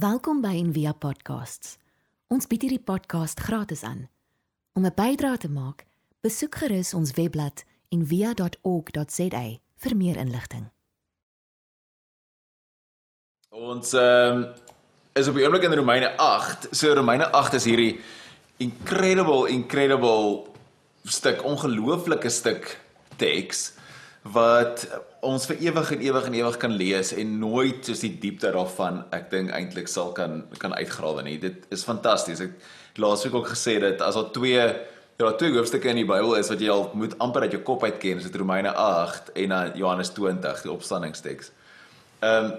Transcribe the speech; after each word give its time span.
Welkom 0.00 0.38
by 0.40 0.54
Envia 0.56 0.94
Podcasts. 0.96 1.74
Ons 2.32 2.46
bied 2.48 2.62
hierdie 2.64 2.80
podcast 2.80 3.40
gratis 3.44 3.82
aan. 3.84 4.06
Om 4.72 4.86
'n 4.86 4.94
bydrae 4.96 5.36
te 5.36 5.50
maak, 5.50 5.84
besoek 6.24 6.54
gerus 6.54 6.94
ons 6.94 7.10
webblad 7.18 7.64
en 7.92 8.06
via.org.za 8.06 9.42
vir 9.76 9.96
meer 9.96 10.16
inligting. 10.16 10.70
Ons 13.50 13.92
ehm 13.92 14.36
um, 14.36 14.54
is 15.12 15.28
op 15.28 15.34
die 15.34 15.44
oomblik 15.44 15.68
in 15.68 15.74
Romeine 15.74 16.16
8. 16.16 16.68
So 16.70 16.94
Romeine 16.94 17.28
8 17.32 17.54
is 17.54 17.64
hierdie 17.64 18.00
incredible 18.56 19.48
incredible 19.48 20.46
stuk 21.04 21.44
ongelooflike 21.44 22.30
stuk 22.30 22.80
teks 23.16 23.72
wat 24.22 24.84
ons 25.24 25.46
vir 25.48 25.56
ewig 25.64 25.92
en 25.94 26.02
ewig 26.04 26.26
en 26.28 26.34
ewig 26.34 26.56
kan 26.60 26.72
lees 26.76 27.12
en 27.16 27.38
nooit 27.40 27.84
soos 27.86 28.02
die 28.04 28.12
diepte 28.20 28.52
daarvan 28.52 29.02
ek 29.16 29.30
dink 29.32 29.52
eintlik 29.56 29.88
sal 29.88 30.12
kan 30.16 30.42
kan 30.60 30.74
uitgrawe 30.76 31.24
nie. 31.24 31.38
Dit 31.40 31.66
is 31.72 31.84
fantasties. 31.84 32.40
Ek 32.44 33.00
laasweek 33.00 33.34
ook 33.34 33.52
gesê 33.54 33.78
dat 33.80 34.02
as 34.04 34.18
daar 34.18 34.32
twee 34.36 34.56
ja, 34.56 34.72
daar 35.20 35.36
twee 35.36 35.52
hoofstukke 35.52 35.90
in 35.92 36.00
die 36.00 36.08
Bybel 36.08 36.34
is 36.38 36.48
wat 36.48 36.62
jy 36.62 36.70
al 36.72 36.90
moet 36.96 37.16
amper 37.20 37.44
uit 37.44 37.54
jou 37.56 37.62
kop 37.64 37.84
uit 37.84 37.98
ken, 38.00 38.20
is 38.20 38.28
dit 38.28 38.36
Romeine 38.40 38.72
8 38.72 39.34
en 39.36 39.54
dan 39.54 39.72
Johannes 39.76 40.12
20, 40.16 40.62
die 40.64 40.72
opstandingsteks. 40.72 41.52
Ehm 42.20 42.50
um, 42.50 42.58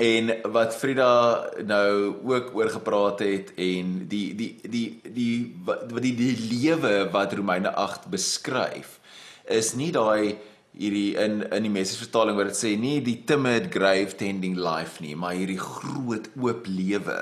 en 0.00 0.30
wat 0.54 0.72
Frida 0.72 1.50
nou 1.68 2.14
ook 2.24 2.54
oor 2.56 2.70
gepraat 2.72 3.18
het 3.20 3.50
en 3.60 3.90
die 4.08 4.32
die 4.34 4.54
die 4.64 4.86
die 5.04 5.34
wat 5.66 5.84
die, 5.90 6.14
die, 6.16 6.30
die 6.32 6.46
lewe 6.48 7.10
wat 7.12 7.34
Romeine 7.36 7.74
8 7.76 8.08
beskryf 8.08 8.96
is 9.44 9.74
nie 9.76 9.90
daai 9.92 10.38
hierdie 10.72 11.12
in 11.20 11.42
in 11.52 11.66
die 11.66 11.72
messiesvertaling 11.72 12.38
waar 12.38 12.48
dit 12.48 12.58
sê 12.58 12.72
nie 12.80 13.00
die 13.04 13.18
timid 13.28 13.68
grave 13.74 14.16
tending 14.16 14.56
life 14.56 15.02
nie, 15.04 15.14
maar 15.16 15.36
hierdie 15.36 15.60
groot 15.60 16.30
oop 16.40 16.68
lewe. 16.70 17.18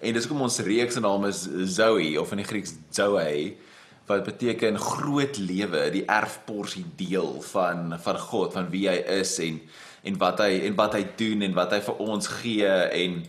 En 0.00 0.16
dis 0.16 0.26
hoekom 0.26 0.46
ons 0.46 0.60
reeks 0.64 0.96
se 0.96 1.02
naam 1.04 1.26
is 1.28 1.44
Zoe 1.76 2.14
of 2.20 2.32
in 2.32 2.42
die 2.42 2.48
Grieks 2.48 2.76
Zoe 2.92 3.56
wat 4.10 4.24
beteken 4.26 4.78
groot 4.80 5.36
lewe, 5.38 5.84
die 5.94 6.02
erfporsie 6.10 6.84
deel 6.98 7.36
van 7.52 7.94
van 8.02 8.18
God, 8.18 8.56
van 8.56 8.70
wie 8.72 8.88
hy 8.90 8.98
is 9.20 9.36
en 9.44 9.60
en 10.04 10.16
wat 10.20 10.40
hy 10.40 10.52
en 10.68 10.76
wat 10.78 10.96
hy 10.96 11.04
doen 11.20 11.44
en 11.44 11.56
wat 11.56 11.76
hy 11.76 11.80
vir 11.84 12.04
ons 12.04 12.30
gee 12.40 12.76
en 13.00 13.20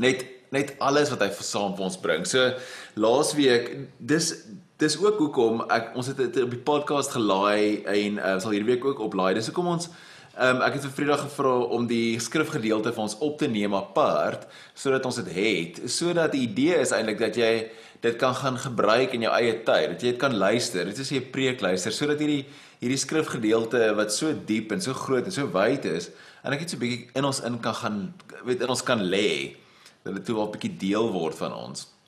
net 0.00 0.26
net 0.50 0.74
alles 0.82 1.12
wat 1.12 1.22
hy 1.22 1.30
saam 1.46 1.76
vir 1.78 1.86
ons 1.86 2.00
bring. 2.02 2.26
So 2.26 2.50
laasweek 2.98 3.70
dis 3.98 4.32
dis 4.80 4.96
ook 4.96 5.18
hoekom 5.20 5.60
ek 5.68 5.92
ons 5.98 6.08
het 6.08 6.16
dit 6.16 6.38
op 6.40 6.54
die 6.54 6.62
podcast 6.64 7.12
gelaai 7.12 7.84
en 7.84 8.16
uh, 8.16 8.38
sal 8.40 8.54
hierdie 8.54 8.72
week 8.72 8.86
ook 8.88 9.02
oplaai. 9.04 9.34
Dis 9.36 9.50
hoekom 9.50 9.68
ons 9.74 9.90
um, 9.90 10.62
ek 10.64 10.78
het 10.78 10.86
vir 10.86 10.94
Vrydag 10.96 11.24
gevra 11.26 11.52
om 11.76 11.84
die 11.90 12.16
skrifgedeelte 12.22 12.94
vir 12.96 13.04
ons 13.04 13.18
op 13.20 13.36
te 13.42 13.50
neem 13.50 13.76
apart 13.76 14.46
sodat 14.72 15.04
ons 15.04 15.20
dit 15.20 15.28
het. 15.36 15.82
Sodat 15.92 16.32
die 16.32 16.46
idee 16.48 16.80
is 16.80 16.94
eintlik 16.96 17.20
dat 17.20 17.36
jy 17.36 17.52
dit 18.00 18.16
kan 18.16 18.32
gaan 18.38 18.56
gebruik 18.56 19.12
in 19.12 19.28
jou 19.28 19.34
eie 19.36 19.58
tyd. 19.60 19.92
Dat 19.92 20.00
jy 20.00 20.14
dit 20.14 20.22
kan 20.22 20.32
luister. 20.32 20.88
Dit 20.88 20.98
is 21.04 21.12
'n 21.12 21.28
preek 21.30 21.60
luister 21.60 21.92
sodat 21.92 22.24
hierdie 22.24 22.46
hierdie 22.80 23.00
skrifgedeelte 23.04 23.94
wat 23.94 24.12
so 24.12 24.32
diep 24.32 24.72
en 24.72 24.80
so 24.80 24.94
groot 24.96 25.24
en 25.24 25.32
so 25.32 25.44
wyd 25.52 25.84
is 25.84 26.08
en 26.42 26.52
ek 26.52 26.60
het 26.64 26.70
so 26.70 26.80
bietjie 26.80 27.10
in 27.14 27.24
ons 27.24 27.42
in 27.44 27.60
kan 27.60 27.74
gaan 27.74 28.14
weet 28.44 28.62
in 28.62 28.72
ons 28.72 28.82
kan 28.82 29.00
lê 29.00 29.56
dat 30.02 30.14
dit 30.14 30.24
toe 30.24 30.36
wel 30.36 30.48
'n 30.48 30.52
bietjie 30.56 30.76
deel 30.88 31.12
word 31.12 31.36
van 31.36 31.52
ons. 31.52 31.99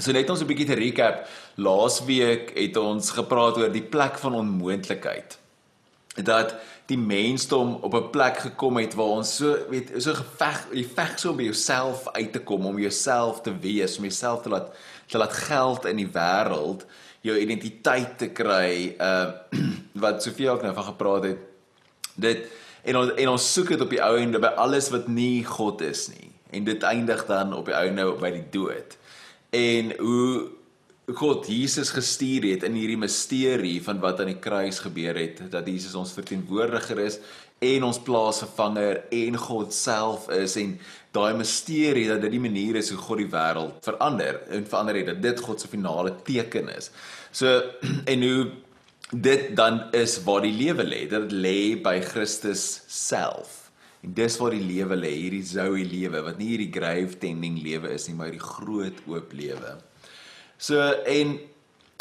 So 0.00 0.12
net 0.12 0.30
ons 0.30 0.40
'n 0.40 0.48
bietjie 0.48 0.66
te 0.66 0.74
recap. 0.78 1.26
Laasweek 1.56 2.56
het 2.56 2.76
ons 2.76 3.10
gepraat 3.10 3.58
oor 3.58 3.68
die 3.68 3.84
plek 3.84 4.16
van 4.18 4.34
onmoontlikheid. 4.34 5.38
Dat 6.16 6.54
die 6.86 6.96
mensdom 6.96 7.76
op 7.82 7.94
'n 7.94 8.10
plek 8.10 8.36
gekom 8.38 8.76
het 8.76 8.94
waar 8.94 9.20
ons 9.20 9.36
so 9.36 9.56
weet 9.68 9.92
so 9.96 10.14
geveg, 10.14 10.66
jy 10.72 10.84
veg 10.84 11.18
so 11.18 11.30
om 11.30 11.36
by 11.36 11.42
jouself 11.42 12.08
uit 12.12 12.32
te 12.32 12.40
kom, 12.40 12.66
om 12.66 12.78
jouself 12.78 13.40
te 13.40 13.52
wees, 13.58 13.96
om 13.96 14.04
jouself 14.04 14.42
te 14.42 14.48
laat 14.48 14.72
te 15.06 15.18
laat 15.18 15.32
geld 15.32 15.84
in 15.84 15.96
die 15.96 16.08
wêreld, 16.08 16.86
jou 17.20 17.38
identiteit 17.38 18.18
te 18.18 18.28
kry, 18.28 18.96
uh 18.98 19.30
wat 20.04 20.22
Sofie 20.22 20.50
ook 20.50 20.62
nou 20.62 20.74
van 20.74 20.84
gepraat 20.84 21.24
het. 21.24 21.38
Dit 22.14 22.48
en 22.82 22.96
ons 22.96 23.12
en 23.14 23.28
ons 23.28 23.52
soek 23.52 23.68
dit 23.68 23.80
op 23.80 23.90
die 23.90 24.02
ou 24.02 24.16
en 24.18 24.40
by 24.40 24.54
alles 24.56 24.88
wat 24.90 25.08
nie 25.08 25.44
God 25.44 25.80
is 25.80 26.08
nie. 26.08 26.30
En 26.50 26.64
dit 26.64 26.82
eindig 26.82 27.26
dan 27.26 27.52
op 27.52 27.66
die 27.66 27.76
ou 27.76 27.90
nou 27.90 28.18
by 28.18 28.30
die 28.30 28.48
dood 28.50 28.96
en 29.52 29.94
hoe 29.98 30.48
God 31.12 31.46
Jesus 31.50 31.90
gestuur 31.92 32.46
het 32.46 32.64
in 32.64 32.76
hierdie 32.78 33.00
misterie 33.00 33.78
van 33.84 34.00
wat 34.00 34.22
aan 34.22 34.30
die 34.30 34.40
kruis 34.40 34.78
gebeur 34.80 35.18
het 35.18 35.42
dat 35.52 35.66
Jesus 35.68 35.96
ons 35.98 36.14
verteenwoordiger 36.16 37.02
is 37.04 37.18
en 37.62 37.84
ons 37.86 38.00
plaasvervanger 38.02 39.04
en 39.12 39.38
God 39.38 39.74
self 39.76 40.28
is 40.34 40.56
en 40.62 40.76
daai 41.14 41.34
misterie 41.38 42.08
dat 42.08 42.22
dit 42.24 42.34
die 42.34 42.42
manier 42.42 42.78
is 42.80 42.90
hoe 42.94 43.00
God 43.02 43.22
die 43.22 43.30
wêreld 43.32 43.82
verander 43.84 44.40
en 44.50 44.66
verander 44.66 45.00
het 45.02 45.10
dat 45.12 45.22
dit 45.22 45.42
God 45.46 45.60
se 45.60 45.70
finale 45.70 46.14
teken 46.26 46.70
is. 46.72 46.90
So 47.30 47.60
en 48.12 48.26
hoe 48.26 48.50
dit 49.12 49.50
dan 49.56 49.92
is 49.92 50.16
waar 50.24 50.40
die 50.42 50.54
lewe 50.56 50.86
lê. 50.88 51.04
Dit 51.10 51.32
lê 51.32 51.58
by 51.76 51.98
Christus 52.00 52.82
self. 52.88 53.61
En 54.02 54.14
dis 54.16 54.36
waar 54.40 54.54
die 54.56 54.64
lewe 54.64 54.98
lê, 54.98 55.12
hierdie 55.14 55.44
Zoe 55.46 55.84
lewe 55.86 56.24
wat 56.26 56.40
nie 56.40 56.52
hierdie 56.56 56.72
grave 56.74 57.18
tending 57.22 57.60
lewe 57.62 57.92
is 57.94 58.08
nie, 58.08 58.16
maar 58.18 58.32
hierdie 58.32 58.42
groot 58.42 58.98
oop 59.06 59.34
lewe. 59.38 59.76
So 60.58 60.82
en 61.06 61.36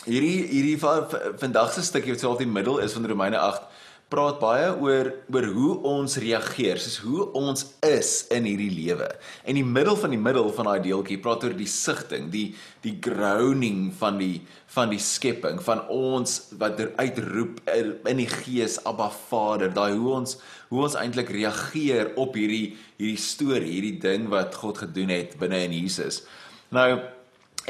hierdie 0.08 0.48
hierdie 0.50 0.80
vandag 0.82 1.76
se 1.76 1.86
stukkie 1.86 2.16
wat 2.16 2.26
op 2.26 2.42
die 2.42 2.50
middel 2.50 2.82
is 2.82 2.98
van 2.98 3.06
Romeine 3.06 3.38
8 3.38 3.70
praat 4.12 4.42
baie 4.42 4.72
oor 4.84 5.08
oor 5.32 5.46
hoe 5.56 5.74
ons 5.88 6.18
reageer, 6.20 6.80
soos 6.84 6.98
hoe 7.06 7.28
ons 7.38 7.64
is 7.88 8.10
in 8.36 8.48
hierdie 8.50 8.72
lewe. 8.74 9.08
En 9.48 9.56
die 9.56 9.64
middel 9.64 9.96
van 9.96 10.12
die 10.12 10.20
middel 10.20 10.50
van 10.58 10.68
daai 10.68 10.82
deeltjie 10.84 11.20
praat 11.24 11.46
oor 11.48 11.56
die 11.56 11.70
sigting, 11.72 12.28
die 12.34 12.50
die 12.84 12.98
grounding 13.00 13.92
van 14.02 14.20
die 14.20 14.42
van 14.72 14.92
die 14.92 15.00
skepping, 15.04 15.62
van 15.64 15.86
ons 15.92 16.38
wat 16.60 16.80
er 16.80 16.92
uitroep 17.00 17.60
in 17.72 18.20
die 18.20 18.30
gees 18.32 18.78
Abba 18.88 19.10
Vader, 19.30 19.72
daai 19.76 19.94
hoe 19.96 20.14
ons 20.22 20.38
hoe 20.72 20.86
ons 20.88 20.96
eintlik 20.96 21.30
reageer 21.36 22.14
op 22.20 22.38
hierdie 22.40 22.78
hierdie 22.96 23.20
storie, 23.20 23.74
hierdie 23.76 23.98
ding 24.00 24.30
wat 24.32 24.56
God 24.56 24.80
gedoen 24.86 25.12
het 25.12 25.36
binne 25.40 25.60
in 25.68 25.76
Jesus. 25.76 26.24
Nou 26.72 26.88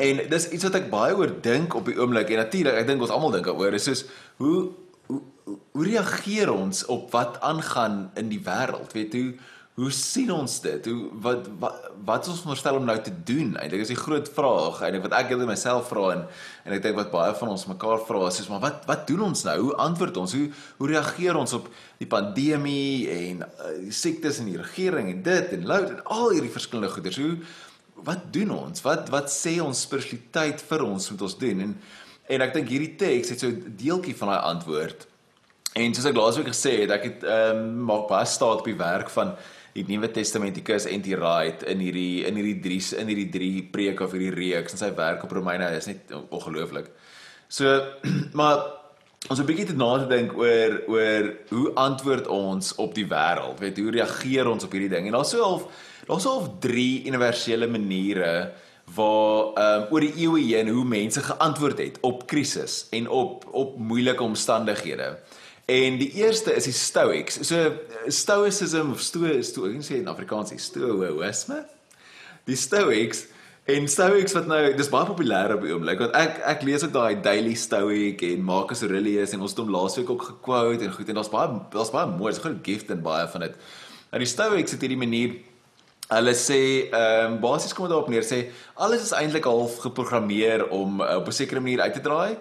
en 0.02 0.22
dis 0.32 0.48
iets 0.54 0.68
wat 0.70 0.78
ek 0.80 0.92
baie 0.94 1.16
oor 1.18 1.34
dink 1.44 1.74
op 1.76 1.90
die 1.90 1.98
oomblik 1.98 2.30
en 2.32 2.46
natuurlik 2.46 2.78
ek 2.80 2.88
dink 2.88 3.02
ons 3.04 3.14
almal 3.14 3.34
dink 3.34 3.50
daaroor 3.50 3.76
is 3.76 3.90
soos 3.90 4.06
hoe 4.40 4.70
hoe 5.12 5.86
reageer 5.88 6.52
ons 6.54 6.86
op 6.94 7.10
wat 7.12 7.42
aangaan 7.44 8.12
in 8.20 8.30
die 8.32 8.40
wêreld? 8.46 8.94
Weet 8.96 9.18
hoe 9.18 9.34
hoe 9.82 9.92
sien 9.94 10.30
ons 10.34 10.60
dit? 10.62 10.88
Hoe 10.92 11.10
wat 11.24 11.48
wat 11.62 11.88
wat 12.06 12.28
ons 12.30 12.42
veronderstel 12.42 12.78
om 12.78 12.86
nou 12.86 12.98
te 13.02 13.14
doen? 13.26 13.56
Eintlik 13.58 13.84
is 13.86 13.92
die 13.94 13.98
groot 13.98 14.28
vraag 14.36 14.82
eintlik 14.86 15.06
wat 15.08 15.16
ek 15.18 15.32
net 15.34 15.50
myself 15.50 15.90
vra 15.90 16.12
en 16.16 16.22
en 16.68 16.76
ek 16.76 16.84
dink 16.84 16.98
wat 17.00 17.10
baie 17.14 17.34
van 17.40 17.54
ons 17.54 17.66
mekaar 17.70 18.04
vra 18.06 18.28
is, 18.30 18.42
is 18.44 18.50
maar 18.52 18.62
wat 18.64 18.86
wat 18.90 19.08
doen 19.10 19.24
ons 19.32 19.44
nou? 19.48 19.58
Hoe 19.66 19.76
antwoord 19.88 20.20
ons? 20.22 20.36
Hoe 20.38 20.50
hoe 20.82 20.92
reageer 20.94 21.40
ons 21.40 21.56
op 21.58 21.70
die 22.02 22.10
pandemie 22.10 23.10
en 23.16 23.44
uh, 23.48 23.74
die 23.80 23.96
siektes 23.96 24.42
in 24.44 24.52
die 24.52 24.60
regering 24.62 25.10
en 25.16 25.24
dit 25.26 25.56
en 25.58 25.68
load 25.74 25.90
en 25.96 26.04
al 26.18 26.36
hierdie 26.36 26.54
verskillende 26.54 26.94
goeders? 26.94 27.22
Hoe 27.22 27.38
wat 28.06 28.28
doen 28.36 28.54
ons? 28.58 28.86
Wat 28.86 29.10
wat 29.14 29.34
sê 29.34 29.58
ons 29.64 29.86
spiritualiteit 29.88 30.62
vir 30.70 30.86
ons 30.86 31.14
moet 31.14 31.30
ons 31.30 31.40
doen? 31.46 31.66
En 31.68 31.78
en 32.32 32.46
ek 32.46 32.54
dink 32.60 32.70
hierdie 32.70 32.94
teks 33.02 33.34
het 33.34 33.42
so 33.42 33.50
'n 33.50 33.74
deeltjie 33.82 34.18
van 34.18 34.36
daai 34.36 34.52
antwoord 34.54 35.10
En 35.80 35.94
soos 35.96 36.08
ek 36.10 36.18
laasweek 36.20 36.50
gesê 36.52 36.74
het, 36.82 36.92
ek 36.92 37.04
het 37.08 37.22
ehm 37.24 37.60
um, 37.64 37.76
maak 37.88 38.10
baie 38.10 38.28
staat 38.28 38.60
op 38.60 38.68
die 38.68 38.76
werk 38.76 39.10
van 39.14 39.38
die 39.76 39.86
Nuwe 39.88 40.12
Testamentikus 40.12 40.86
en 40.92 41.04
die 41.06 41.16
Right 41.16 41.64
in 41.72 41.80
hierdie 41.84 42.26
in 42.28 42.36
hierdie 42.40 42.60
drie 42.64 42.82
in 43.00 43.12
hierdie 43.12 43.30
drie 43.32 43.64
preke 43.72 44.06
of 44.06 44.16
hierdie 44.16 44.34
reeks 44.36 44.76
en 44.76 44.82
sy 44.82 44.92
werk 44.98 45.24
op 45.24 45.32
Romeine 45.32 45.70
is 45.78 45.88
net 45.88 46.12
ongelooflik. 46.30 46.92
So 47.48 47.80
maar 48.40 48.66
ons 49.30 49.40
'n 49.40 49.48
bietjie 49.48 49.70
te 49.72 49.78
nadink 49.78 50.36
oor 50.36 50.82
oor 50.88 51.32
hoe 51.50 51.68
antwoord 51.76 52.28
ons 52.28 52.76
op 52.76 52.96
die 52.96 53.08
wêreld? 53.08 53.60
Weet 53.60 53.78
hoe 53.78 53.96
reageer 53.96 54.48
ons 54.48 54.68
op 54.68 54.76
hierdie 54.76 54.92
ding? 54.92 55.08
En 55.08 55.16
daar's 55.16 55.32
so 55.32 55.44
half 55.44 55.68
daar's 56.08 56.24
so 56.24 56.36
half 56.36 56.60
drie 56.60 57.06
universele 57.08 57.68
maniere 57.68 58.52
waar 58.96 59.54
ehm 59.56 59.82
um, 59.82 59.88
oor 59.92 60.02
die 60.04 60.16
eeue 60.26 60.56
heen 60.56 60.68
hoe 60.68 60.86
mense 60.86 61.22
geantwoord 61.24 61.78
het 61.78 61.98
op 62.02 62.28
krisis 62.28 62.88
en 62.92 63.08
op 63.08 63.48
op 63.52 63.78
moeilike 63.78 64.24
omstandighede. 64.24 65.16
En 65.72 65.98
die 65.98 66.10
eerste 66.20 66.52
is 66.58 66.68
die 66.68 66.76
Stoics. 66.76 67.38
So 67.48 67.72
Stoicism 68.08 68.92
of 68.92 69.00
Stoe 69.00 69.38
Stoe, 69.46 69.70
ek 69.72 69.86
sê 69.88 70.00
in 70.02 70.10
Afrikaans 70.12 70.52
is 70.52 70.66
Stoicisme. 70.68 71.62
Die 72.50 72.58
Stoics 72.60 73.28
en 73.72 73.86
Stoics 73.88 74.34
wat 74.36 74.50
nou 74.50 74.60
dis 74.76 74.90
baie 74.92 75.08
populêr 75.08 75.54
op 75.54 75.62
die 75.64 75.72
oomblik 75.72 76.02
want 76.02 76.16
ek 76.18 76.40
ek 76.50 76.66
lees 76.66 76.84
ook 76.84 76.96
daai 76.96 77.22
Daily 77.24 77.54
Stoic 77.56 78.24
en 78.26 78.42
Marcus 78.44 78.82
Aurelius 78.84 79.36
en 79.36 79.46
ons 79.46 79.54
het 79.54 79.62
hom 79.62 79.70
laasweek 79.72 80.10
ook 80.10 80.26
gequote 80.32 80.88
en 80.88 80.96
goed 80.96 81.12
en 81.14 81.20
daar's 81.20 81.30
baie 81.32 81.62
daar's 81.72 81.94
baie 81.94 82.10
mooi, 82.10 82.32
daar's 82.32 82.42
groot 82.42 82.60
gift 82.66 82.90
en 82.92 83.06
baie 83.06 83.30
van 83.32 83.46
dit. 83.46 83.62
Nou 84.12 84.24
die 84.26 84.32
Stoics 84.34 84.76
het 84.76 84.84
hierdie 84.84 85.00
manier 85.00 85.38
hulle 86.12 86.34
sê 86.36 86.60
ehm 86.90 87.38
um, 87.38 87.38
basies 87.46 87.78
kom 87.78 87.86
dit 87.88 87.94
daarop 87.94 88.12
neer 88.12 88.26
sê 88.28 88.42
alles 88.76 89.06
is 89.06 89.14
eintlik 89.16 89.48
half 89.48 89.78
geprogrammeer 89.86 90.66
om 90.74 91.00
uh, 91.00 91.22
op 91.22 91.30
'n 91.30 91.40
sekere 91.40 91.64
manier 91.64 91.86
uit 91.86 91.94
te 91.94 92.04
draai. 92.04 92.36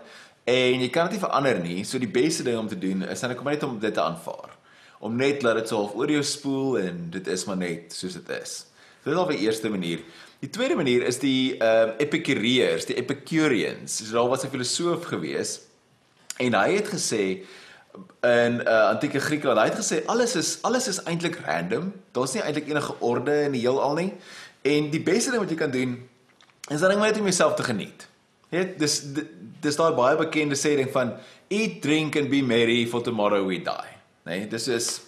En 0.50 0.82
jy 0.82 0.88
kan 0.90 1.06
dit 1.06 1.18
nie 1.18 1.22
verander 1.22 1.60
nie. 1.62 1.82
So 1.86 2.00
die 2.02 2.10
beste 2.10 2.46
ding 2.46 2.58
om 2.58 2.70
te 2.70 2.78
doen 2.78 3.04
is 3.06 3.22
dan 3.22 3.36
kom 3.38 3.50
net 3.50 3.62
om 3.66 3.78
dit 3.78 3.94
te 3.94 4.02
aanvaar. 4.02 4.56
Om 5.00 5.14
net 5.16 5.44
laat 5.46 5.62
dit 5.62 5.70
so 5.70 5.84
half 5.84 5.94
oor 5.96 6.10
jou 6.10 6.22
spoel 6.26 6.80
en 6.80 7.06
dit 7.14 7.30
is 7.30 7.46
maar 7.48 7.60
net 7.60 7.94
soos 7.96 8.18
dit 8.18 8.34
is. 8.36 8.56
Dit 9.04 9.14
is 9.14 9.20
al 9.20 9.30
die 9.30 9.40
eerste 9.46 9.70
manier. 9.72 10.02
Die 10.40 10.50
tweede 10.52 10.76
manier 10.76 11.06
is 11.08 11.20
die 11.20 11.56
ehm 11.56 11.94
uh, 11.94 12.04
Epikureërs, 12.04 12.88
die 12.88 12.96
Epicureans. 12.96 14.00
So 14.00 14.12
daar 14.16 14.28
was 14.28 14.44
'n 14.44 14.52
filosoof 14.52 15.04
gewees 15.04 15.60
en 16.36 16.54
hy 16.54 16.76
het 16.76 16.88
gesê 16.88 17.24
in 18.20 18.60
uh, 18.60 18.88
antieke 18.88 19.20
Griekeland, 19.20 19.58
hy 19.58 19.66
het 19.68 19.80
gesê 19.80 20.04
alles 20.06 20.36
is 20.36 20.58
alles 20.62 20.88
is 20.88 21.02
eintlik 21.02 21.36
random. 21.46 21.92
Daar's 22.12 22.32
nie 22.32 22.42
eintlik 22.42 22.68
enige 22.68 22.94
orde 23.00 23.42
in 23.42 23.52
die 23.52 23.60
heelal 23.60 23.94
nie. 23.94 24.12
En 24.62 24.90
die 24.90 25.02
beste 25.02 25.30
ding 25.30 25.40
wat 25.40 25.50
jy 25.50 25.56
kan 25.56 25.70
doen 25.70 26.08
is 26.70 26.80
dan 26.80 26.98
net 26.98 27.18
om 27.18 27.28
jouself 27.28 27.54
te 27.54 27.62
geniet. 27.62 28.09
Weet, 28.50 28.78
dis 28.78 29.02
dis 29.60 29.76
daai 29.76 29.92
baie 29.94 30.16
bekende 30.16 30.56
sê 30.58 30.76
ding 30.76 30.90
van 30.90 31.14
eat, 31.50 31.80
drink 31.82 32.16
and 32.16 32.30
be 32.30 32.42
merry 32.42 32.86
for 32.86 33.02
tomorrow 33.02 33.44
we 33.46 33.58
die. 33.62 33.94
Nee, 34.26 34.46
dis 34.50 34.68
is 34.68 35.00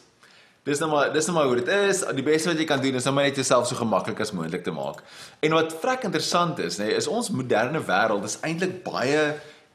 Dis 0.63 0.79
nou 0.79 0.93
maar 0.93 1.09
dis 1.11 1.27
nou 1.27 1.35
maar 1.35 1.49
hoe 1.51 1.59
dit 1.59 1.71
is. 1.75 2.05
Die 2.15 2.23
beste 2.23 2.53
wat 2.53 2.61
jy 2.61 2.67
kan 2.71 2.83
doen 2.83 2.95
is 2.95 3.07
om 3.11 3.17
net 3.19 3.39
jouself 3.39 3.67
so 3.67 3.75
gemaklik 3.75 4.21
as 4.23 4.31
moontlik 4.31 4.63
te 4.63 4.75
maak. 4.75 5.01
En 5.43 5.57
wat 5.57 5.75
vrek 5.83 6.07
interessant 6.07 6.61
is, 6.63 6.79
nê, 6.79 6.93
nee, 6.93 7.01
is 7.01 7.09
ons 7.11 7.33
moderne 7.35 7.81
wêreld 7.83 8.29
is 8.29 8.39
eintlik 8.47 8.85
baie 8.87 9.25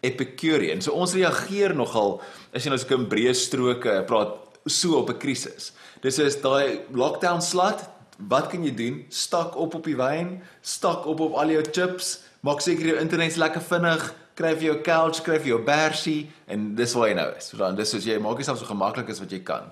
epicurean. 0.08 0.80
So 0.80 0.96
ons 0.96 1.16
reageer 1.18 1.75
nogal 1.75 2.22
as 2.56 2.64
jy 2.64 2.72
nou 2.72 2.80
so 2.80 2.96
'n 2.96 3.10
breë 3.12 3.36
stroke 3.36 3.98
praat 4.08 4.40
so 4.66 4.96
op 4.96 5.10
'n 5.12 5.19
krisis. 5.19 5.74
Dis 6.02 6.19
is 6.19 6.40
daai 6.40 6.88
lockdown 6.92 7.42
slut. 7.42 7.84
Wat 8.18 8.48
kan 8.50 8.64
jy 8.66 8.74
doen? 8.74 9.02
Stak 9.14 9.58
op 9.58 9.75
op 9.78 9.86
die 9.86 9.98
wyn, 9.98 10.40
stak 10.62 11.06
op 11.06 11.19
op 11.22 11.36
al 11.38 11.54
jou 11.54 11.64
chips, 11.72 12.19
maak 12.42 12.64
seker 12.66 12.94
jou 12.94 13.02
internet 13.02 13.36
is 13.36 13.42
lekker 13.42 13.62
vinnig, 13.62 14.08
kry 14.38 14.54
vir 14.58 14.68
jou 14.72 14.78
couch, 14.86 15.22
kry 15.25 15.38
vir 15.42 15.56
jou 15.56 15.60
bersie 15.66 16.28
en 16.50 16.72
dis 16.78 16.94
waar 16.98 17.12
jy 17.12 17.18
nou 17.18 17.28
is. 17.38 17.52
Dan 17.58 17.78
dis 17.78 17.94
soos 17.94 18.06
jy 18.06 18.18
maak 18.22 18.42
jouself 18.42 18.62
so 18.62 18.69
gemaklik 18.69 19.10
as 19.14 19.22
wat 19.22 19.34
jy 19.34 19.42
kan. 19.46 19.69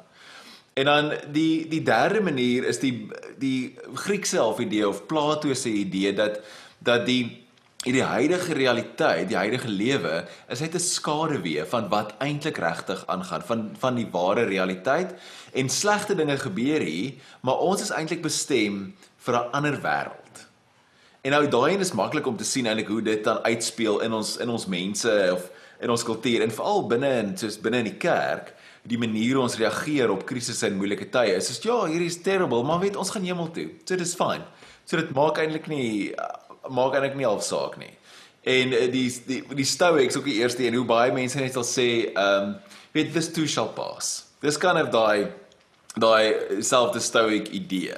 En 0.76 0.90
dan 0.90 1.14
die 1.32 1.68
die 1.72 1.82
derde 1.86 2.22
manier 2.22 2.66
is 2.68 2.82
die 2.84 3.08
die 3.40 3.76
Griekse 4.06 4.42
half 4.42 4.60
idee 4.60 4.88
of 4.88 5.06
Plato 5.08 5.54
se 5.54 5.70
idee 5.70 6.14
dat 6.14 6.42
dat 6.84 7.06
die 7.08 7.45
die 7.94 8.04
huidige 8.04 8.54
realiteit, 8.58 9.28
die 9.30 9.38
huidige 9.38 9.70
lewe 9.70 10.26
is 10.50 10.60
net 10.60 10.74
'n 10.74 10.80
skaduwee 10.80 11.66
van 11.66 11.90
wat 11.90 12.16
eintlik 12.18 12.58
regtig 12.58 13.04
aangaan 13.08 13.44
van 13.46 13.76
van 13.78 13.96
die 13.96 14.08
ware 14.12 14.44
realiteit 14.44 15.14
en 15.54 15.70
slegte 15.70 16.16
dinge 16.16 16.38
gebeur 16.38 16.82
hier, 16.82 17.14
maar 17.42 17.58
ons 17.58 17.82
is 17.82 17.92
eintlik 17.92 18.22
bestem 18.22 18.96
vir 19.18 19.34
'n 19.36 19.52
ander 19.52 19.78
wêreld. 19.82 20.48
En 21.22 21.32
nou 21.32 21.48
daai 21.48 21.78
is 21.78 21.94
maklik 21.94 22.26
om 22.28 22.38
te 22.38 22.44
sien 22.44 22.66
eintlik 22.66 22.88
hoe 22.88 23.02
dit 23.02 23.24
dan 23.24 23.44
uitspeel 23.44 24.02
in 24.02 24.14
ons 24.14 24.38
in 24.38 24.50
ons 24.50 24.66
mense 24.66 25.32
of 25.34 25.52
in 25.80 25.90
ons 25.90 26.04
kultuur 26.04 26.42
en 26.42 26.52
veral 26.52 26.88
binne 26.88 27.10
in 27.20 27.38
soos 27.38 27.58
binne 27.58 27.78
in 27.78 27.92
die 27.92 27.98
kerk 27.98 28.54
die 28.86 28.98
manier 28.98 29.40
ons 29.42 29.58
reageer 29.58 30.12
op 30.14 30.26
krisisse 30.30 30.68
en 30.68 30.78
moeilike 30.78 31.10
tye 31.14 31.36
is 31.36 31.50
is 31.50 31.62
ja, 31.64 31.86
hier 31.86 32.02
is 32.06 32.22
terrible, 32.22 32.64
maar 32.64 32.80
weet 32.80 32.96
ons 32.96 33.10
gaan 33.10 33.26
hemel 33.26 33.52
toe. 33.52 33.70
So 33.86 33.96
dis 33.96 34.16
fyn. 34.16 34.46
So 34.86 34.98
dit 34.98 35.14
maak 35.18 35.40
eintlik 35.42 35.68
nie 35.68 36.14
maak 36.70 36.94
eintlik 36.94 37.16
nie 37.16 37.28
alsaak 37.28 37.78
nie. 37.78 37.94
En 38.46 38.74
eh, 38.74 38.92
die 38.92 39.08
die 39.26 39.42
die 39.56 39.66
Stoics 39.66 40.18
ook 40.18 40.30
die 40.30 40.40
eerste 40.42 40.68
en 40.68 40.78
hoe 40.78 40.86
baie 40.86 41.14
mense 41.14 41.40
net 41.42 41.54
sal 41.54 41.66
sê, 41.66 41.90
ehm 42.14 42.50
um, 42.50 42.56
weet 42.96 43.12
this 43.14 43.32
too 43.32 43.48
shall 43.48 43.72
pass. 43.76 44.26
This 44.40 44.58
kind 44.58 44.80
of 44.80 44.90
daai 44.94 45.32
daai 46.00 46.62
selfde 46.62 47.00
Stoic 47.00 47.50
idee. 47.56 47.98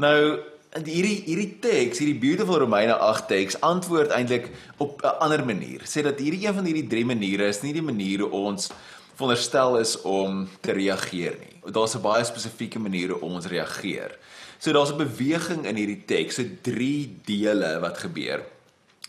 Nou 0.00 0.40
hierdie 0.74 1.20
hierdie 1.26 1.60
teks, 1.62 2.00
hierdie 2.02 2.18
beautiful 2.18 2.58
Romeine 2.58 2.96
8 2.96 3.28
teks 3.30 3.58
antwoord 3.62 4.10
eintlik 4.14 4.50
op 4.82 5.02
'n 5.02 5.18
ander 5.20 5.44
manier. 5.44 5.84
Sê 5.86 6.02
dat 6.02 6.18
hierdie 6.18 6.46
een 6.46 6.54
van 6.54 6.64
hierdie 6.64 6.88
drie 6.88 7.04
maniere 7.04 7.46
is 7.46 7.62
nie 7.62 7.72
die 7.72 7.82
maniere 7.82 8.30
ons 8.30 8.70
veronderstel 9.14 9.78
is 9.78 10.00
om 10.02 10.48
te 10.60 10.72
reageer 10.72 11.36
nie. 11.38 11.72
Daar's 11.72 11.94
'n 11.94 12.02
baie 12.02 12.24
spesifieke 12.24 12.78
maniere 12.78 13.20
om 13.20 13.34
ons 13.34 13.46
reageer. 13.46 14.18
So 14.64 14.72
daar's 14.72 14.96
'n 14.96 14.96
beweging 14.96 15.66
in 15.68 15.76
hierdie 15.76 16.04
teks, 16.08 16.34
se 16.34 16.60
drie 16.60 17.20
dele 17.24 17.80
wat 17.80 17.98
gebeur. 17.98 18.40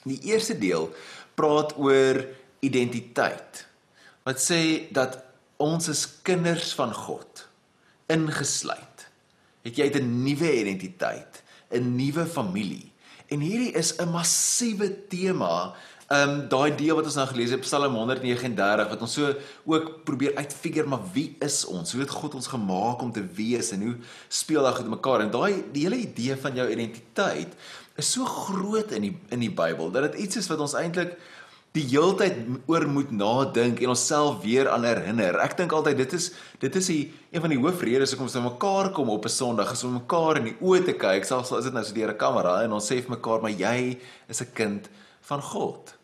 Die 0.03 0.19
eerste 0.27 0.57
deel 0.57 0.91
praat 1.33 1.77
oor 1.77 2.27
identiteit. 2.59 3.67
Wat 4.23 4.35
sê 4.35 4.91
dat 4.91 5.23
ons 5.55 5.87
is 5.87 6.21
kinders 6.21 6.73
van 6.73 6.93
God, 6.93 7.47
ingesluit. 8.07 9.07
Het 9.63 9.75
jy 9.77 9.87
'n 9.95 10.23
nuwe 10.23 10.59
identiteit, 10.59 11.43
'n 11.71 11.95
nuwe 11.95 12.25
familie. 12.25 12.91
En 13.31 13.39
hierdie 13.39 13.71
is 13.71 13.95
'n 13.95 14.11
massiewe 14.11 15.07
tema 15.07 15.73
Ehm 16.05 16.29
um, 16.29 16.41
daai 16.45 16.75
deel 16.77 16.93
wat 16.93 17.07
ons 17.09 17.15
nou 17.17 17.23
gelees 17.31 17.49
het 17.49 17.63
Psalm 17.65 17.95
139 17.97 18.89
wat 18.91 19.01
ons 19.01 19.13
so 19.17 19.31
ook 19.65 19.87
probeer 20.05 20.35
uitfigure 20.37 20.85
maar 20.85 21.01
wie 21.15 21.31
is 21.41 21.63
ons? 21.65 21.95
Hoe 21.95 22.03
het 22.03 22.11
God 22.13 22.35
ons 22.37 22.49
gemaak 22.51 23.01
om 23.01 23.09
te 23.11 23.23
wees 23.33 23.71
en 23.73 23.81
hoe 23.81 23.93
speel 24.29 24.67
dit 24.67 24.83
met 24.83 24.91
mekaar? 24.99 25.23
En 25.23 25.31
daai 25.33 25.63
die 25.73 25.87
hele 25.87 26.03
idee 26.03 26.35
van 26.37 26.59
jou 26.61 26.67
identiteit 26.69 27.55
is 27.97 28.11
so 28.11 28.25
groot 28.25 28.93
in 28.93 29.07
die 29.07 29.15
in 29.33 29.41
die 29.41 29.49
Bybel 29.49 29.89
dat 29.95 30.11
dit 30.11 30.27
iets 30.27 30.43
is 30.43 30.49
wat 30.51 30.61
ons 30.61 30.75
eintlik 30.77 31.15
die 31.73 31.87
heeltyd 31.89 32.37
oor 32.69 32.85
moet 32.87 33.09
nadink 33.09 33.81
en 33.81 33.95
onsself 33.95 34.43
weer 34.43 34.69
aan 34.69 34.85
herinner. 34.85 35.39
Ek 35.41 35.57
dink 35.57 35.73
altyd 35.73 35.97
dit 36.03 36.13
is 36.13 36.27
dit 36.61 36.77
is 36.83 36.91
die 36.91 36.99
een 37.33 37.41
van 37.41 37.55
die 37.55 37.59
hoofredes 37.63 38.13
hoekom 38.13 38.29
ons 38.29 38.37
mekaar 38.45 38.91
kom 38.93 39.09
op 39.09 39.25
'n 39.25 39.33
Sondag, 39.33 39.73
is 39.73 39.83
om 39.83 39.97
mekaar 39.97 40.37
in 40.37 40.53
die 40.53 40.57
oë 40.61 40.85
te 40.85 40.93
kyk, 40.93 41.25
selfs 41.25 41.51
al 41.51 41.57
is 41.57 41.65
dit 41.65 41.73
nou 41.73 41.83
so 41.83 41.97
deur 41.97 42.13
'n 42.13 42.17
kamera 42.17 42.61
en 42.61 42.77
ons 42.77 42.91
sê 42.91 43.01
vir 43.01 43.17
mekaar 43.17 43.41
maar 43.41 43.57
jy 43.57 43.97
is 44.29 44.41
'n 44.41 44.53
kind 44.53 44.89
van 45.25 45.41
God. 45.41 45.95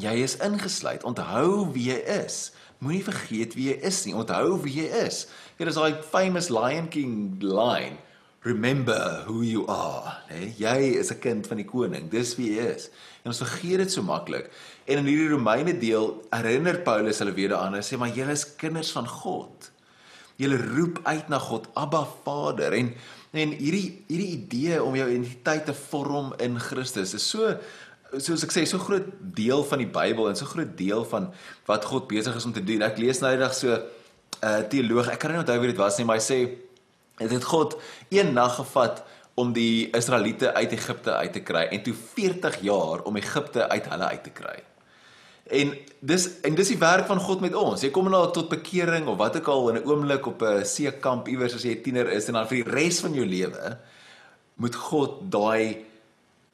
Jy 0.00 0.14
is 0.24 0.36
ingesluit. 0.40 1.04
Onthou 1.04 1.68
wie 1.74 1.90
jy 1.90 1.98
is. 2.24 2.50
Moenie 2.80 3.04
vergeet 3.04 3.56
wie 3.58 3.68
jy 3.70 3.80
is 3.84 4.04
nie. 4.06 4.14
Onthou 4.16 4.56
wie 4.64 4.78
jy 4.80 4.88
is. 5.04 5.26
Dit 5.60 5.68
is 5.68 5.76
daai 5.76 5.98
famous 6.12 6.48
Lion 6.48 6.88
King 6.88 7.36
line. 7.44 7.98
Remember 8.42 9.24
who 9.26 9.42
you 9.44 9.66
are. 9.68 10.14
Nee, 10.30 10.54
jy 10.56 10.96
is 10.96 11.12
'n 11.12 11.20
kind 11.20 11.46
van 11.46 11.58
die 11.60 11.68
koning. 11.68 12.08
Dis 12.08 12.36
wie 12.36 12.56
jy 12.56 12.72
is. 12.72 12.88
En 13.22 13.34
ons 13.34 13.42
vergeet 13.44 13.84
dit 13.84 13.92
so 13.92 14.02
maklik. 14.02 14.48
En 14.86 14.98
in 14.98 15.04
hierdie 15.04 15.28
Romeine 15.28 15.78
deel 15.78 16.22
herinner 16.30 16.80
Paulus 16.80 17.18
hulle 17.18 17.32
weer 17.36 17.52
daaraan 17.52 17.74
en 17.74 17.84
sê 17.84 17.98
maar 17.98 18.08
julle 18.08 18.32
is 18.32 18.56
kinders 18.56 18.92
van 18.96 19.08
God. 19.08 19.70
Julle 20.36 20.56
roep 20.56 21.00
uit 21.02 21.28
na 21.28 21.38
God, 21.38 21.68
Abba 21.74 22.06
Vader. 22.24 22.72
En 22.72 22.94
en 23.30 23.52
hierdie 23.54 24.04
hierdie 24.08 24.32
idee 24.40 24.82
om 24.82 24.96
jou 24.96 25.06
identiteit 25.10 25.66
te 25.66 25.74
vorm 25.74 26.32
in 26.38 26.58
Christus 26.58 27.14
is 27.14 27.28
so 27.28 27.58
soos 28.18 28.44
ek 28.44 28.52
sê, 28.54 28.64
so 28.66 28.78
groot 28.82 29.06
deel 29.36 29.62
van 29.64 29.82
die 29.82 29.90
Bybel 29.90 30.30
en 30.30 30.38
so 30.38 30.48
groot 30.50 30.72
deel 30.78 31.04
van 31.10 31.30
wat 31.68 31.84
God 31.84 32.08
besig 32.10 32.36
is 32.36 32.46
om 32.48 32.52
te 32.52 32.64
doen. 32.64 32.82
Ek 32.82 32.98
lees 32.98 33.20
nou 33.22 33.30
eendag 33.30 33.54
so 33.54 33.70
'n 33.70 33.78
uh, 33.78 34.58
eh, 34.58 34.62
teoloog, 34.72 35.08
ek 35.12 35.18
kan 35.18 35.30
nie 35.30 35.38
onthou 35.38 35.58
wie 35.60 35.72
dit 35.72 35.78
was 35.80 35.98
nie, 35.98 36.06
maar 36.06 36.16
hy 36.16 36.24
sê 36.24 36.38
dit 37.18 37.30
het 37.30 37.44
God 37.44 37.76
een 38.08 38.32
nag 38.32 38.56
gevat 38.56 39.04
om 39.34 39.52
die 39.52 39.90
Israeliete 39.96 40.54
uit 40.54 40.72
Egipte 40.72 41.12
uit 41.12 41.32
te 41.32 41.40
kry 41.40 41.68
en 41.70 41.82
toe 41.82 41.94
40 41.94 42.60
jaar 42.60 43.04
om 43.04 43.16
Egipte 43.16 43.68
uit 43.68 43.86
hulle 43.86 44.04
uit 44.04 44.24
te 44.24 44.30
kry. 44.30 44.58
En 45.50 45.74
dis 46.00 46.26
en 46.46 46.54
dis 46.54 46.68
die 46.68 46.78
werk 46.78 47.06
van 47.06 47.20
God 47.20 47.40
met 47.40 47.54
ons. 47.54 47.82
Jy 47.82 47.90
kom 47.90 48.10
nou 48.10 48.22
tot 48.32 48.48
bekering 48.48 49.08
of 49.10 49.18
wat 49.18 49.36
ook 49.36 49.48
al 49.48 49.70
in 49.70 49.76
'n 49.82 49.86
oomblik 49.88 50.26
op 50.26 50.42
'n 50.42 50.64
seekamp 50.64 51.28
iewers 51.28 51.54
as 51.54 51.62
jy 51.62 51.76
'n 51.76 51.82
tiener 51.82 52.08
is 52.08 52.28
en 52.28 52.34
dan 52.34 52.48
vir 52.48 52.64
die 52.64 52.72
res 52.72 53.00
van 53.00 53.14
jou 53.14 53.26
lewe 53.26 53.78
moet 54.56 54.74
God 54.74 55.30
daai 55.30 55.89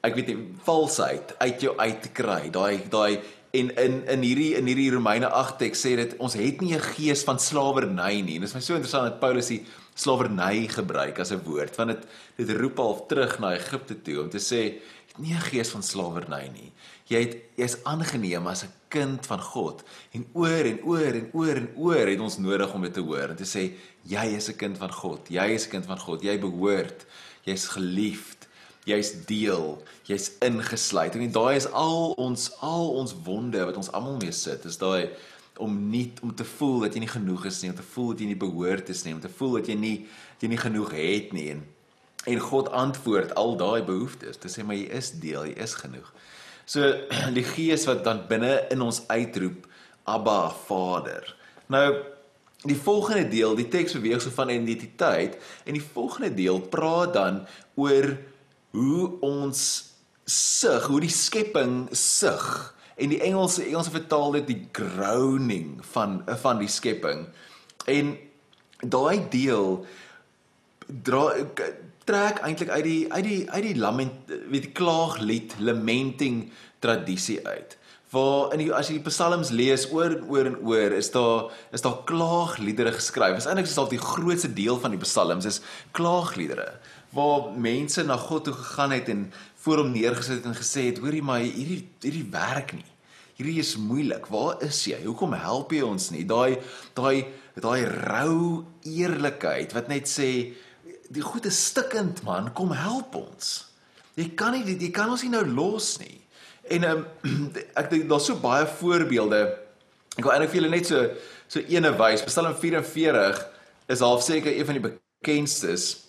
ek 0.07 0.15
weet 0.15 0.27
nie 0.31 0.37
valsheid 0.67 1.35
uit 1.39 1.61
jou 1.61 1.73
uit 1.77 2.01
te 2.01 2.09
kry. 2.09 2.49
Daai 2.53 2.83
daai 2.89 3.19
en 3.57 3.71
in 3.75 3.95
in 4.07 4.23
hierdie 4.25 4.53
in 4.59 4.67
hierdie 4.69 4.91
Romeine 4.93 5.29
8 5.29 5.57
teks 5.61 5.83
sê 5.85 5.95
dit 5.99 6.15
ons 6.23 6.33
het 6.33 6.61
nie 6.61 6.75
'n 6.75 6.87
gees 6.95 7.23
van 7.23 7.39
slawerny 7.39 8.21
nie. 8.21 8.39
Dit 8.39 8.49
is 8.49 8.55
my 8.55 8.61
so 8.61 8.75
interessant 8.75 9.09
dat 9.09 9.19
Paulus 9.19 9.47
die 9.47 9.65
slawerny 9.95 10.67
gebruik 10.67 11.19
as 11.19 11.31
'n 11.31 11.43
woord 11.45 11.75
want 11.77 11.89
dit 11.89 12.07
dit 12.37 12.57
roep 12.57 12.79
al 12.79 13.05
terug 13.07 13.39
na 13.39 13.55
Egipte 13.55 14.01
toe 14.01 14.21
om 14.21 14.29
te 14.29 14.39
sê 14.39 14.79
nie 15.17 15.33
'n 15.33 15.49
gees 15.49 15.69
van 15.69 15.83
slawerny 15.83 16.49
nie. 16.53 16.71
Jy 17.07 17.19
het 17.19 17.35
jy's 17.55 17.77
aangeneem 17.83 18.47
as 18.47 18.63
'n 18.63 18.73
kind 18.89 19.25
van 19.25 19.39
God 19.39 19.83
en 20.13 20.25
oor 20.33 20.65
en 20.65 20.79
oor 20.83 21.13
en 21.13 21.29
oor 21.33 21.55
en 21.55 21.69
oor 21.75 22.07
het 22.07 22.19
ons 22.19 22.37
nodig 22.37 22.73
om 22.73 22.81
dit 22.81 22.93
te 22.93 23.01
hoor 23.01 23.29
en 23.29 23.35
te 23.35 23.43
sê 23.43 23.73
jy 24.03 24.25
is 24.35 24.49
'n 24.49 24.57
kind 24.57 24.77
van 24.77 24.91
God. 24.91 25.29
Jy 25.29 25.47
is 25.55 25.65
'n 25.67 25.69
kind 25.69 25.85
van 25.85 25.99
God. 25.99 26.21
Jy 26.21 26.39
behoort. 26.39 27.05
Jy's 27.43 27.67
geliefd 27.67 28.36
jy's 28.87 29.11
deel, 29.27 29.77
jy's 30.07 30.31
ingesluit. 30.43 31.15
En 31.15 31.31
daai 31.35 31.55
is 31.57 31.67
al 31.75 32.13
ons 32.21 32.49
al 32.63 32.93
ons 33.01 33.15
wonde 33.25 33.65
wat 33.67 33.79
ons 33.79 33.91
almal 33.91 34.19
mee 34.21 34.35
sit. 34.35 34.65
Is 34.65 34.79
daai 34.79 35.09
om 35.61 35.73
nie 35.89 36.11
om 36.21 36.33
te 36.35 36.45
voel 36.57 36.85
dat 36.85 36.95
jy 36.95 37.03
nie 37.03 37.11
genoeg 37.11 37.47
is 37.49 37.61
nie, 37.63 37.71
om 37.73 37.77
te 37.77 37.89
voel 37.93 38.13
dat 38.13 38.21
jy 38.23 38.29
nie 38.31 38.39
behoort 38.39 38.91
is 38.93 39.03
nie, 39.05 39.15
om 39.17 39.23
te 39.23 39.31
voel 39.39 39.57
dat 39.59 39.71
jy 39.71 39.77
nie 39.79 39.95
jy 40.41 40.51
nie 40.51 40.61
genoeg 40.61 40.93
het 40.93 41.33
nie 41.35 41.49
en 41.55 41.65
en 42.27 42.41
God 42.43 42.67
antwoord 42.75 43.31
al 43.39 43.55
daai 43.55 43.81
behoeftes. 43.87 44.39
Dit 44.43 44.51
sê 44.51 44.63
maar 44.67 44.75
jy 44.75 44.89
is 44.99 45.13
deel, 45.21 45.47
jy 45.47 45.55
is 45.63 45.77
genoeg. 45.79 46.09
So 46.67 46.91
die 47.37 47.45
Gees 47.47 47.87
wat 47.87 48.03
dan 48.07 48.25
binne 48.29 48.67
in 48.73 48.83
ons 48.83 49.03
uitroep, 49.07 49.67
Abba 50.07 50.47
Vader. 50.67 51.27
Nou 51.71 51.87
die 52.67 52.75
volgende 52.75 53.27
deel, 53.29 53.53
die 53.55 53.67
teks 53.71 53.93
beweeg 53.95 54.19
so 54.23 54.33
van 54.33 54.49
identiteit 54.51 55.37
en 55.63 55.77
die 55.77 55.83
volgende 55.93 56.31
deel 56.35 56.57
praat 56.73 57.13
dan 57.15 57.43
oor 57.79 58.15
hoe 58.77 59.11
ons 59.25 59.61
sug, 60.27 60.89
hoe 60.91 61.01
die 61.01 61.13
skepping 61.13 61.87
sug. 61.95 62.47
En 62.97 63.13
die 63.13 63.21
Engelse 63.21 63.65
Engelse 63.65 63.93
vertaal 63.93 64.39
dit 64.39 64.49
die 64.51 64.61
groaning 64.75 65.77
van 65.93 66.21
van 66.43 66.61
die 66.61 66.71
skepping. 66.71 67.27
En 67.89 68.15
daai 68.81 69.25
deel 69.33 69.85
dra 70.87 71.29
trek 72.07 72.39
eintlik 72.45 72.71
uit 72.71 72.85
die 72.85 73.01
uit 73.11 73.25
die 73.25 73.41
uit 73.49 73.65
die 73.65 73.75
lament 73.79 74.31
weet 74.51 74.69
die 74.69 74.75
klaaglied 74.77 75.57
lamenting 75.59 76.47
tradisie 76.83 77.41
uit. 77.47 77.77
Waar 78.13 78.53
in 78.55 78.61
die 78.63 78.69
as 78.71 78.87
jy 78.87 79.01
die 79.01 79.09
psalms 79.09 79.51
lees 79.51 79.85
oor 79.91 80.13
en 80.15 80.27
oor 80.31 80.47
en 80.47 80.59
oor 80.63 80.93
is 80.95 81.11
daar 81.13 81.49
is 81.75 81.83
daar 81.85 82.01
klaagliedere 82.09 82.93
geskryf. 82.95 83.37
Is 83.41 83.49
eintlik 83.49 83.67
is 83.67 83.75
dit 83.77 83.97
die 83.97 84.03
grootste 84.03 84.51
deel 84.53 84.79
van 84.79 84.95
die 84.95 85.01
psalms 85.03 85.49
is 85.49 85.61
klaagliedere 85.97 86.71
waar 87.17 87.49
mense 87.57 88.03
na 88.05 88.17
God 88.21 88.45
toe 88.45 88.53
gegaan 88.53 88.93
het 88.93 89.09
en 89.09 89.25
voor 89.63 89.81
hom 89.81 89.91
neergesit 89.95 90.45
en 90.45 90.55
gesê 90.57 90.91
het 90.91 91.01
hoorie 91.01 91.23
maar 91.25 91.41
hierdie 91.41 91.81
hierdie 92.03 92.27
werk 92.33 92.75
nie. 92.77 92.85
Hierdie 93.37 93.59
is 93.61 93.75
moeilik. 93.77 94.29
Waar 94.33 94.61
is 94.65 94.83
jy? 94.89 94.99
Hoekom 95.05 95.33
help 95.37 95.73
jy 95.73 95.81
ons 95.85 96.11
nie? 96.13 96.25
Daai 96.29 96.59
daai 96.97 97.25
daai 97.57 97.89
rou 98.05 98.65
eerlikheid 98.85 99.73
wat 99.73 99.89
net 99.89 100.09
sê 100.09 100.29
die 101.09 101.25
goed 101.25 101.47
is 101.49 101.57
stikkend 101.71 102.21
man, 102.27 102.51
kom 102.53 102.73
help 102.75 103.15
ons. 103.17 103.67
Jy 104.17 104.31
kan 104.37 104.53
nie 104.53 104.77
jy 104.77 104.91
kan 104.93 105.09
ons 105.13 105.25
nie 105.25 105.33
nou 105.33 105.45
los 105.47 105.95
nie. 106.03 106.19
En 106.69 106.85
um, 106.85 107.05
ek 107.79 107.93
dink 107.93 108.09
daar's 108.11 108.29
so 108.29 108.37
baie 108.41 108.67
voorbeelde. 108.77 109.45
Ek 110.17 110.25
wil 110.25 110.35
eintlik 110.35 110.53
vir 110.53 110.61
julle 110.61 110.73
net 110.73 110.89
so 110.89 111.05
so 111.47 111.63
ene 111.65 111.93
wys. 111.97 112.25
Psalm 112.27 112.53
44 112.53 113.45
is 113.89 114.03
half 114.03 114.25
seker 114.25 114.53
een 114.53 114.67
van 114.67 114.77
die 114.77 114.89
bekendstes 114.91 116.06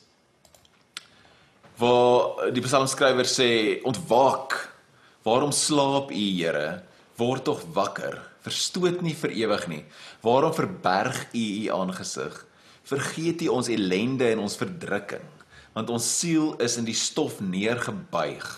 waar 1.78 2.50
die 2.54 2.64
psalmskrywer 2.64 3.28
sê 3.28 3.50
ontwaak. 3.86 4.56
Waarom 5.26 5.52
slaap 5.52 6.10
u, 6.10 6.24
Here? 6.38 6.82
Word 7.18 7.44
tog 7.44 7.62
wakker. 7.74 8.18
Verstoot 8.46 9.02
nie 9.02 9.14
vir 9.18 9.34
ewig 9.34 9.64
nie. 9.68 9.82
Waarom 10.22 10.54
verberg 10.54 11.26
u 11.34 11.44
u 11.64 11.64
aangesig? 11.74 12.44
vergeet 12.88 13.44
U 13.44 13.52
ons 13.58 13.68
ellende 13.72 14.30
en 14.32 14.44
ons 14.46 14.56
verdrukking, 14.58 15.24
want 15.74 15.92
ons 15.92 16.06
siel 16.20 16.54
is 16.64 16.78
in 16.80 16.88
die 16.88 16.96
stof 16.96 17.38
neergebuig. 17.44 18.48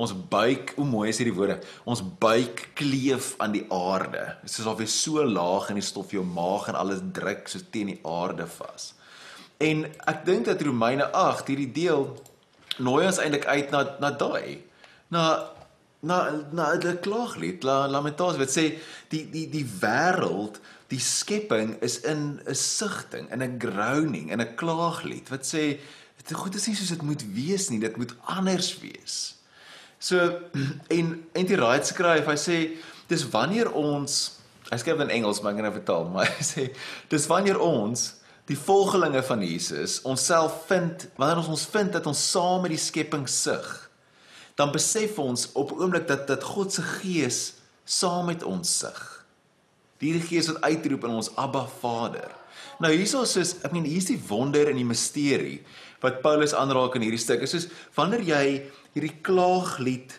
Ons 0.00 0.14
buik, 0.14 0.72
hoe 0.78 0.86
mooi 0.86 1.08
is 1.10 1.18
hierdie 1.18 1.34
woorde. 1.34 1.58
Ons 1.82 2.02
buik 2.22 2.68
kleef 2.78 3.32
aan 3.42 3.52
die 3.56 3.64
aarde. 3.74 4.22
Dit 4.44 4.54
is 4.54 4.68
alweer 4.70 4.90
so 4.90 5.24
laag 5.26 5.68
in 5.72 5.80
die 5.80 5.84
stof 5.84 6.14
jou 6.14 6.22
maag 6.24 6.68
en 6.70 6.78
alles 6.78 7.02
druk 7.14 7.50
so 7.50 7.62
teen 7.74 7.90
die 7.92 7.98
aarde 8.06 8.46
vas. 8.54 8.92
En 9.60 9.82
ek 10.08 10.22
dink 10.24 10.46
dat 10.48 10.62
Romeine 10.64 11.10
8 11.10 11.50
hierdie 11.50 11.72
deel 11.74 12.06
nooi 12.80 13.06
ons 13.06 13.20
eintlik 13.22 13.46
uit 13.46 13.70
na 13.74 13.84
na 14.02 14.10
daai 14.10 14.60
na 15.10 15.24
na 16.00 16.18
na 16.52 16.74
die 16.80 16.96
klaaglied, 17.04 17.64
la 17.66 17.84
lamentasie 17.90 18.40
wat 18.40 18.52
sê 18.52 18.66
die 19.12 19.26
die 19.32 19.46
die 19.52 19.66
wêreld 19.82 20.60
die 20.90 21.00
skepping 21.00 21.76
is 21.84 22.00
in 22.08 22.40
'n 22.46 22.54
sigting, 22.54 23.28
in 23.30 23.42
'n 23.42 23.58
groaning, 23.60 24.30
in 24.32 24.40
'n 24.40 24.54
klaaglied 24.56 25.28
wat 25.28 25.44
sê 25.44 25.78
dit 26.16 26.36
goed 26.36 26.54
is 26.54 26.66
nie 26.66 26.76
soos 26.76 26.88
dit 26.88 27.02
moet 27.02 27.22
wees 27.34 27.68
nie, 27.70 27.80
dit 27.80 27.96
moet 27.96 28.14
anders 28.24 28.78
wees. 28.80 29.36
So 29.98 30.40
en 30.96 31.24
en 31.32 31.46
die 31.46 31.56
Wright 31.56 31.86
skryf, 31.86 32.26
hy 32.26 32.36
sê 32.36 32.58
dis 33.08 33.28
wanneer 33.28 33.72
ons 33.72 34.40
hy 34.70 34.78
skryf 34.78 35.00
in 35.00 35.10
Engels, 35.10 35.40
maar 35.40 35.52
ek 35.52 35.60
gaan 35.60 35.68
nou 35.68 35.76
vertaal, 35.76 36.08
maar 36.14 36.26
hy 36.26 36.44
sê 36.44 36.70
dis 37.08 37.26
wanneer 37.26 37.60
ons 37.60 38.19
die 38.50 38.58
volgelinge 38.58 39.22
van 39.22 39.44
Jesus 39.46 40.00
onsself 40.08 40.64
vind, 40.70 41.06
wanneer 41.18 41.38
ons 41.42 41.52
ons 41.54 41.68
vind 41.70 41.94
dat 41.94 42.06
ons 42.10 42.24
saam 42.32 42.64
met 42.64 42.74
die 42.74 42.82
skepping 42.82 43.28
sug, 43.30 43.68
dan 44.58 44.72
besef 44.74 45.18
ons 45.22 45.46
op 45.58 45.72
oomblik 45.78 46.08
dat 46.08 46.26
dat 46.28 46.44
God 46.44 46.74
se 46.74 46.82
gees 46.98 47.40
saam 47.86 48.28
met 48.30 48.42
ons 48.46 48.66
sug. 48.82 49.00
Die 50.00 50.16
Gees 50.24 50.48
wat 50.48 50.62
uitroep 50.64 51.04
in 51.04 51.16
ons 51.20 51.28
Abba 51.36 51.66
Vader. 51.80 52.30
Nou 52.80 52.90
hierso 52.92 53.22
is 53.24 53.58
ek 53.60 53.72
meen 53.74 53.84
hier's 53.84 54.08
die 54.08 54.20
wonder 54.30 54.70
en 54.70 54.78
die 54.80 54.88
misterie 54.88 55.60
wat 56.00 56.22
Paulus 56.24 56.54
aanraak 56.56 56.96
in 56.96 57.04
hierdie 57.04 57.20
stuk. 57.20 57.44
Is 57.44 57.52
soos 57.52 57.68
wanneer 57.96 58.24
jy 58.24 58.44
hierdie 58.94 59.18
klaaglied 59.24 60.16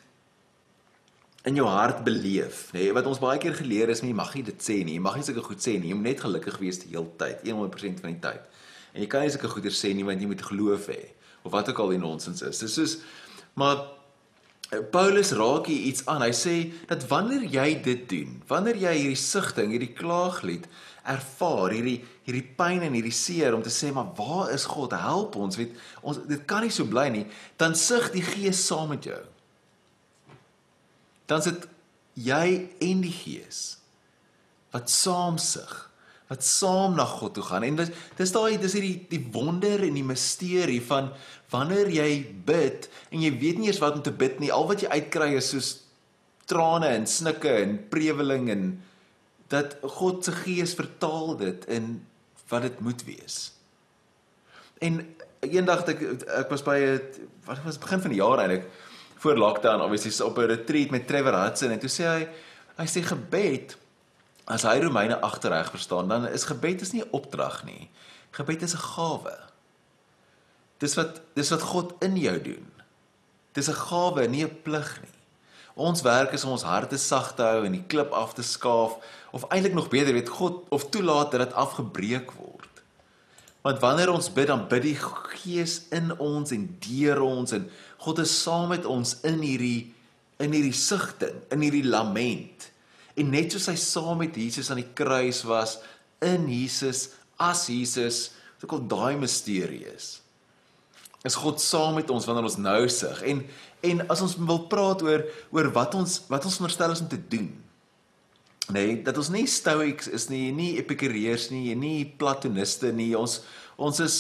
in 1.50 1.58
jou 1.58 1.66
hart 1.66 2.04
beleef, 2.06 2.68
nê, 2.76 2.84
nee, 2.84 2.94
wat 2.94 3.08
ons 3.10 3.22
baie 3.22 3.40
keer 3.42 3.56
geleer 3.58 3.90
is, 3.90 4.04
jy 4.06 4.14
mag 4.14 4.34
nie 4.38 4.44
dit 4.46 4.62
sê 4.62 4.82
nie, 4.86 5.00
jy 5.00 5.02
mag 5.02 5.16
nie 5.18 5.26
sulke 5.26 5.46
goed 5.46 5.64
sê 5.64 5.78
nie, 5.80 5.90
jy 5.90 5.98
moet 5.98 6.12
net 6.12 6.22
gelukkig 6.22 6.60
wees 6.62 6.82
die 6.84 6.92
hele 6.94 7.10
tyd, 7.18 7.42
100% 7.48 8.04
van 8.04 8.14
die 8.14 8.22
tyd. 8.22 8.60
En 8.94 9.02
jy 9.02 9.08
kan 9.10 9.26
nie 9.26 9.34
sulke 9.34 9.50
goeie 9.50 9.74
sê 9.74 9.96
nie 9.96 10.06
want 10.06 10.22
jy 10.22 10.30
moet 10.30 10.44
geloof 10.46 10.92
hê 10.92 11.02
of 11.42 11.56
wat 11.56 11.72
ook 11.72 11.82
al 11.82 11.96
die 11.96 12.02
nonsens 12.02 12.44
is. 12.46 12.62
Dis 12.62 12.78
soos 12.78 13.00
maar 13.58 13.82
Paulus 14.92 15.34
raak 15.36 15.68
hier 15.68 15.90
iets 15.90 16.06
aan. 16.08 16.24
Hy 16.24 16.32
sê 16.36 16.56
dat 16.88 17.04
wanneer 17.10 17.44
jy 17.52 17.74
dit 17.84 18.06
doen, 18.08 18.38
wanneer 18.48 18.78
jy 18.80 18.94
hierdie 19.02 19.20
sigting, 19.20 19.74
hierdie 19.74 19.92
klaaglied 19.98 20.70
ervaar, 21.12 21.74
hierdie 21.74 21.98
hierdie 22.28 22.46
pyn 22.56 22.86
en 22.86 22.96
hierdie 22.96 23.16
seer 23.16 23.58
om 23.58 23.64
te 23.66 23.74
sê 23.74 23.90
maar 23.92 24.14
waar 24.16 24.54
is 24.54 24.68
God? 24.70 24.94
Help 24.96 25.36
ons, 25.36 25.58
weet 25.60 25.76
ons 26.06 26.22
dit 26.30 26.46
kan 26.48 26.64
nie 26.64 26.72
so 26.72 26.88
bly 26.88 27.10
nie, 27.12 27.26
dan 27.60 27.76
sug 27.76 28.12
die 28.14 28.24
Gees 28.24 28.62
saam 28.64 28.94
met 28.94 29.10
jou. 29.10 29.20
Dan 31.32 31.46
sit 31.46 31.70
jy 32.20 32.68
en 32.84 33.06
die 33.06 33.16
Gees 33.16 33.62
wat 34.72 34.92
saam 34.92 35.40
sug 35.42 35.92
wat 36.32 36.46
saam 36.48 36.94
na 36.96 37.04
God 37.04 37.34
toe 37.36 37.44
gaan. 37.44 37.66
En 37.68 37.76
dis 37.76 37.90
dis 38.16 38.32
daai 38.32 38.56
dis 38.60 38.76
hierdie 38.78 39.08
die 39.12 39.20
wonder 39.34 39.84
en 39.84 39.98
die 40.00 40.06
misterie 40.08 40.80
van 40.88 41.10
wanneer 41.52 41.92
jy 41.92 42.22
bid 42.48 42.88
en 43.12 43.26
jy 43.26 43.32
weet 43.42 43.60
nie 43.60 43.68
eers 43.68 43.82
wat 43.84 43.98
om 44.00 44.06
te 44.06 44.16
bid 44.16 44.40
nie. 44.40 44.52
Al 44.52 44.70
wat 44.70 44.86
jy 44.86 44.92
uitkry 44.94 45.34
is 45.36 45.52
soos 45.52 45.72
trane 46.48 46.88
en 46.96 47.08
snikke 47.08 47.52
en 47.64 47.76
preweling 47.92 48.48
en 48.54 48.64
dat 49.52 49.76
God 49.98 50.24
se 50.24 50.32
gees 50.46 50.76
vertaal 50.80 51.36
dit 51.42 51.68
in 51.68 51.98
wat 52.52 52.64
dit 52.64 52.80
moet 52.80 53.04
wees. 53.08 53.42
En 54.80 55.04
eendag 55.44 55.84
ek 55.92 56.06
ek 56.46 56.56
was 56.56 56.64
by 56.64 56.78
'n 56.80 57.28
wat 57.44 57.60
was 57.68 57.82
begin 57.82 58.08
van 58.08 58.16
die 58.16 58.24
jaar 58.24 58.40
eintlik 58.40 58.72
voor 59.22 59.38
lockdown 59.38 59.82
obviously 59.82 60.26
op 60.26 60.38
'n 60.38 60.50
retreat 60.50 60.90
met 60.90 61.08
Trevor 61.08 61.34
Hudson 61.44 61.72
en 61.72 61.80
toe 61.80 61.90
sê 61.90 62.04
hy 62.04 62.28
hy 62.78 62.88
sê 62.88 63.02
gebed 63.06 63.78
as 64.46 64.64
hy 64.64 64.80
Romeine 64.82 65.20
agterreg 65.22 65.70
verstaan, 65.70 66.08
dan 66.08 66.28
is 66.28 66.44
gebed 66.50 66.82
is 66.82 66.92
nie 66.92 67.04
'n 67.04 67.12
opdrag 67.12 67.64
nie. 67.64 67.90
Gebed 68.32 68.62
is 68.62 68.74
'n 68.74 68.86
gawe. 68.96 69.38
Dis 70.78 70.96
wat 70.96 71.22
dis 71.34 71.50
wat 71.50 71.62
God 71.62 71.94
in 72.00 72.18
jou 72.18 72.42
doen. 72.42 72.72
Dis 73.54 73.70
'n 73.70 73.74
gawe, 73.74 74.28
nie 74.28 74.44
'n 74.44 74.62
plig 74.64 75.02
nie. 75.02 75.20
Ons 75.74 76.02
werk 76.02 76.32
is 76.32 76.44
om 76.44 76.52
ons 76.52 76.64
harte 76.64 76.98
sag 76.98 77.36
te 77.36 77.42
hou 77.42 77.66
en 77.66 77.72
die 77.72 77.88
klip 77.88 78.12
af 78.12 78.34
te 78.34 78.44
skaaf 78.44 78.98
of 79.32 79.46
eintlik 79.50 79.74
nog 79.74 79.90
beter 79.90 80.14
weet 80.14 80.30
God 80.30 80.66
of 80.70 80.90
toelaat 80.90 81.32
dat 81.32 81.40
dit 81.40 81.54
afgebreek 81.54 82.32
word. 82.32 82.51
Want 83.62 83.82
wanneer 83.84 84.10
ons 84.10 84.32
bid 84.34 84.50
dan 84.50 84.66
bid 84.70 84.88
die 84.88 84.98
Gees 84.98 85.84
in 85.94 86.10
ons 86.18 86.54
en 86.56 86.66
deur 86.82 87.22
ons 87.26 87.54
en 87.54 87.68
God 88.02 88.22
is 88.24 88.34
saam 88.44 88.72
met 88.74 88.88
ons 88.90 89.20
in 89.28 89.42
hierdie 89.46 89.92
in 90.42 90.56
hierdie 90.56 90.74
sigting, 90.74 91.36
in 91.54 91.62
hierdie 91.62 91.86
lament. 91.86 92.72
En 93.14 93.28
net 93.30 93.54
soos 93.54 93.68
hy 93.70 93.76
saam 93.78 94.24
met 94.24 94.38
Jesus 94.38 94.72
aan 94.74 94.80
die 94.82 94.94
kruis 94.98 95.44
was 95.46 95.76
in 96.26 96.48
Jesus 96.50 97.12
as 97.42 97.68
Jesus, 97.70 98.32
wat 98.58 98.66
ook 98.66 98.74
al 98.80 98.88
daai 98.90 99.22
misterie 99.22 99.84
is. 99.92 100.16
Is 101.26 101.38
God 101.38 101.62
saam 101.62 102.00
met 102.00 102.10
ons 102.10 102.26
wanneer 102.26 102.48
ons 102.50 102.58
nou 102.62 102.82
sug 102.90 103.22
en 103.22 103.44
en 103.86 104.04
as 104.14 104.22
ons 104.22 104.34
wil 104.38 104.64
praat 104.70 105.02
oor 105.06 105.24
oor 105.54 105.70
wat 105.74 105.96
ons 105.98 106.20
wat 106.30 106.46
ons 106.46 106.58
veronderstel 106.58 106.94
is 106.94 107.02
om 107.06 107.10
te 107.10 107.22
doen. 107.30 107.50
Nee, 108.72 109.02
dat 109.04 109.18
ons 109.20 109.32
nie 109.34 109.48
stoics 109.50 110.08
is 110.08 110.30
nie, 110.32 110.52
nie 110.56 110.76
epikureërs 110.80 111.50
nie, 111.52 111.76
nie 111.76 112.06
platoniste 112.06 112.94
nie. 112.96 113.12
Ons 113.18 113.42
ons 113.82 114.00
is 114.04 114.18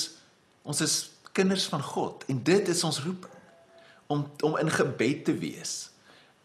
ons 0.67 0.81
is 0.83 0.97
kinders 1.35 1.65
van 1.71 1.81
God 1.81 2.25
en 2.29 2.41
dit 2.43 2.67
is 2.69 2.83
ons 2.83 2.99
roeping 3.05 3.39
om 4.11 4.25
om 4.45 4.57
in 4.61 4.69
gebed 4.69 5.25
te 5.29 5.33
wees 5.37 5.75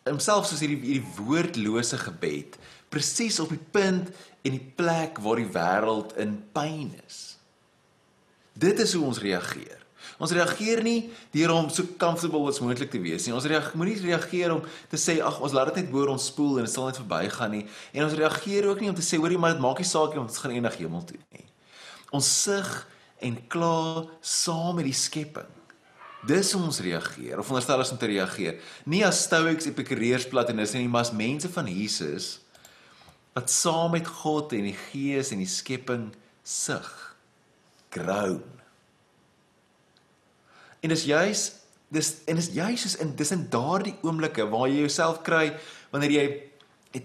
homself 0.07 0.47
soos 0.47 0.63
hierdie 0.63 0.79
hierdie 0.85 1.17
woordlose 1.19 1.99
gebed 1.99 2.59
presies 2.93 3.41
op 3.43 3.51
die 3.53 3.63
punt 3.75 4.13
en 4.47 4.55
die 4.55 4.73
plek 4.79 5.19
waar 5.25 5.41
die 5.41 5.51
wêreld 5.51 6.15
in 6.23 6.37
pyn 6.55 6.93
is. 7.07 7.37
Dit 8.57 8.81
is 8.81 8.95
hoe 8.97 9.05
ons 9.05 9.21
reageer. 9.21 9.83
Ons 10.23 10.33
reageer 10.33 10.81
nie 10.85 11.11
deur 11.35 11.53
om 11.53 11.67
so 11.69 11.85
comfortable 12.01 12.49
as 12.49 12.61
moontlik 12.65 12.89
te 12.93 13.01
wees 13.03 13.27
nie. 13.27 13.35
Ons 13.37 13.49
reageer 13.51 13.77
moenie 13.77 13.97
reageer 14.01 14.55
om 14.55 14.63
te 14.91 15.01
sê 15.01 15.19
ag 15.21 15.43
ons 15.45 15.53
laat 15.57 15.75
dit 15.75 15.83
net 15.83 15.91
boor 15.93 16.15
ons 16.15 16.29
spoel 16.31 16.61
en 16.61 16.69
dit 16.69 16.73
sal 16.73 16.89
net 16.89 17.01
verbygaan 17.03 17.53
nie. 17.53 17.67
En 17.93 18.07
ons 18.07 18.17
reageer 18.17 18.71
ook 18.71 18.81
nie 18.81 18.89
om 18.93 18.97
te 18.97 19.05
sê 19.05 19.21
hoorie 19.21 19.41
maar 19.41 19.57
dit 19.57 19.65
maak 19.65 19.83
nie 19.83 19.89
saak 19.89 20.17
nie 20.17 20.23
ons 20.23 20.41
gaan 20.41 20.57
eendag 20.57 20.79
hemel 20.81 21.05
toe 21.05 21.21
nie. 21.37 21.45
Ons 22.17 22.31
sug 22.47 22.73
en 23.21 23.37
kla 23.53 24.07
saam 24.25 24.81
met 24.81 24.89
die 24.89 24.97
skepping. 24.97 25.53
Dis 26.27 26.55
hoe 26.57 26.65
ons 26.65 26.81
reageer 26.83 27.39
of 27.39 27.53
onderstel 27.53 27.85
ons 27.85 27.93
om 27.95 28.01
te 28.01 28.09
reageer. 28.11 28.57
Nie 28.89 29.05
as 29.07 29.21
stoics, 29.29 29.69
epikureërs, 29.69 30.27
platoniste 30.33 30.81
nie, 30.81 30.91
maar 30.91 31.07
as 31.07 31.15
mense 31.15 31.51
van 31.53 31.69
Jesus 31.71 32.39
wat 33.37 33.53
saam 33.53 33.93
met 33.93 34.07
God 34.09 34.55
en 34.57 34.71
die 34.71 34.79
Gees 34.89 35.29
en 35.35 35.43
die 35.43 35.51
skepping 35.51 36.09
sug, 36.41 36.89
groan. 37.93 38.56
En 40.87 40.93
dis 40.95 41.09
juis 41.11 41.41
dis 41.91 42.09
en 42.27 42.39
dis 42.39 42.49
juis 42.55 42.85
is 42.87 42.97
in 43.03 43.13
dis 43.19 43.33
in 43.35 43.45
daardie 43.51 43.95
oomblikke 44.07 44.45
waar 44.51 44.67
jy 44.71 44.85
jouself 44.85 45.21
kry 45.27 45.49
wanneer 45.93 46.15
jy 46.15 46.27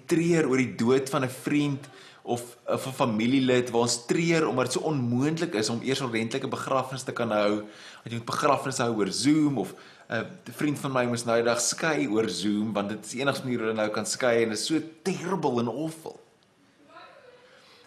treur 0.10 0.48
oor 0.50 0.62
die 0.62 0.76
dood 0.78 1.10
van 1.10 1.26
'n 1.26 1.34
vriend 1.34 1.90
of 2.24 2.42
of 2.66 2.86
'n 2.88 2.94
familielid 2.94 3.70
waar 3.74 3.86
ons 3.90 4.06
treur 4.06 4.48
omdat 4.48 4.66
dit 4.66 4.74
so 4.74 4.90
onmoontlik 4.90 5.54
is 5.56 5.70
om 5.70 5.82
eers 5.82 6.02
ordentlike 6.02 6.48
begrafnis 6.48 7.04
te 7.04 7.12
kan 7.12 7.32
hou. 7.32 7.66
Dat 8.04 8.12
jy 8.12 8.18
moet 8.18 8.26
begrafnis 8.26 8.78
hou 8.78 8.96
oor 8.98 9.12
Zoom 9.12 9.58
of 9.58 9.74
'n 10.10 10.16
uh, 10.16 10.26
vriend 10.52 10.80
van 10.80 10.92
my 10.92 11.06
moes 11.06 11.26
nou 11.26 11.38
die 11.38 11.50
dag 11.50 11.62
skei 11.62 12.08
oor 12.08 12.30
Zoom 12.30 12.74
want 12.74 12.90
dit 12.90 13.06
is 13.06 13.12
die 13.12 13.22
enigste 13.22 13.44
manier 13.44 13.60
hoe 13.60 13.68
hulle 13.68 13.82
nou 13.82 13.90
kan 13.90 14.06
skei 14.06 14.44
en 14.44 14.50
dit 14.50 14.60
is 14.60 14.66
so 14.66 14.82
terrible 15.04 15.60
en 15.60 15.68
awful. 15.68 16.20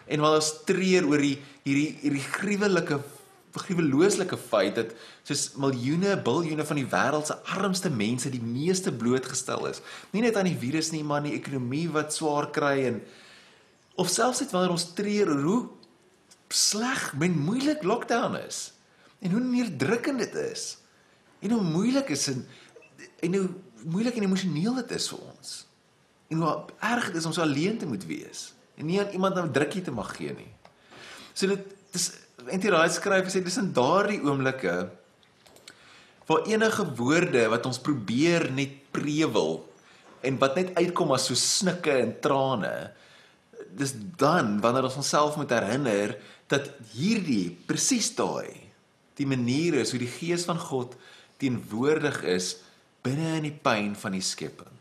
En 0.07 0.19
wanneer 0.19 0.41
ons 0.43 0.63
treur 0.65 1.07
oor 1.07 1.21
die 1.21 1.37
hierdie 1.63 1.97
hierdie 2.01 2.27
gruwelike 2.31 2.99
gruwelooslike 3.59 4.37
feit 4.37 4.75
dat 4.75 4.93
soos 5.23 5.53
miljoene, 5.59 6.15
biljoene 6.21 6.65
van 6.65 6.79
die 6.79 6.87
wêreld 6.91 7.29
se 7.29 7.37
armste 7.55 7.89
mense 7.89 8.29
die 8.29 8.43
meeste 8.43 8.93
blootgestel 8.93 9.67
is. 9.69 9.81
Nie 10.11 10.21
net 10.25 10.35
aan 10.35 10.49
die 10.49 10.59
virus 10.59 10.91
nie, 10.91 11.03
maar 11.03 11.21
aan 11.21 11.29
die 11.29 11.39
ekonomie 11.39 11.87
wat 11.93 12.13
swaar 12.13 12.49
kry 12.55 12.85
en 12.89 13.01
of 13.95 14.09
selfs 14.11 14.41
net 14.43 14.51
wanneer 14.51 14.75
ons 14.75 14.89
treur 14.97 15.31
hoe 15.43 15.59
sleg 16.53 17.13
en 17.19 17.37
moeilik 17.39 17.83
lockdown 17.83 18.35
is 18.39 18.73
en 19.19 19.31
hoe 19.31 19.41
neerdrukkend 19.41 20.19
dit 20.19 20.35
is. 20.35 20.77
En 21.39 21.55
hoe 21.55 21.61
moeilik 21.61 22.09
is 22.09 22.27
en 22.27 22.45
en 23.25 23.33
hoe 23.33 23.47
moeilik 23.85 24.15
en 24.17 24.27
emosioneel 24.27 24.75
dit 24.81 24.91
is 24.97 25.07
vir 25.09 25.23
ons. 25.23 25.55
En 26.29 26.41
hoe 26.41 26.53
erg 26.79 27.07
dit 27.11 27.21
is 27.21 27.25
om 27.25 27.33
so 27.33 27.41
alleen 27.41 27.77
te 27.77 27.87
moet 27.89 28.05
wees 28.05 28.51
en 28.75 28.85
nie 28.89 28.99
aan 28.99 29.11
iemand 29.15 29.37
'n 29.37 29.51
drukkie 29.51 29.81
te 29.81 29.91
mag 29.91 30.15
gee 30.15 30.33
nie. 30.33 30.51
So 31.33 31.47
dit 31.47 31.75
dis 31.91 32.11
Antie 32.51 32.69
Raai 32.69 32.89
skryf 32.93 33.31
sê 33.33 33.41
dis 33.41 33.57
in 33.61 33.71
daardie 33.73 34.21
oomblikke 34.21 34.75
waar 36.25 36.45
enige 36.49 36.85
woorde 36.97 37.45
wat 37.53 37.65
ons 37.69 37.81
probeer 37.81 38.49
net 38.53 38.77
prewel 38.93 39.59
en 40.25 40.37
wat 40.41 40.57
net 40.57 40.73
uitkom 40.77 41.13
as 41.15 41.27
so 41.29 41.37
snikke 41.37 41.93
en 42.01 42.13
trane 42.21 42.73
dis 43.75 43.93
dan 44.19 44.55
wanneer 44.63 44.87
ons 44.89 44.99
onsself 45.01 45.37
moet 45.39 45.53
herinner 45.53 46.15
dat 46.51 46.69
hierdie 46.93 47.49
presies 47.67 48.11
daai 48.17 48.65
die 49.17 49.27
manier 49.29 49.79
is 49.81 49.93
hoe 49.93 50.01
die 50.01 50.11
gees 50.11 50.45
van 50.47 50.59
God 50.59 50.95
teenwoordig 51.41 52.21
is 52.29 52.55
binne 53.05 53.37
in 53.39 53.47
die 53.49 53.57
pyn 53.63 53.93
van 53.99 54.15
die 54.15 54.23
skepping. 54.23 54.71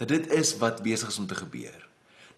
Dat 0.00 0.08
dit 0.08 0.30
is 0.32 0.54
wat 0.62 0.80
besig 0.82 1.12
is 1.12 1.20
om 1.20 1.28
te 1.30 1.38
gebeur 1.38 1.89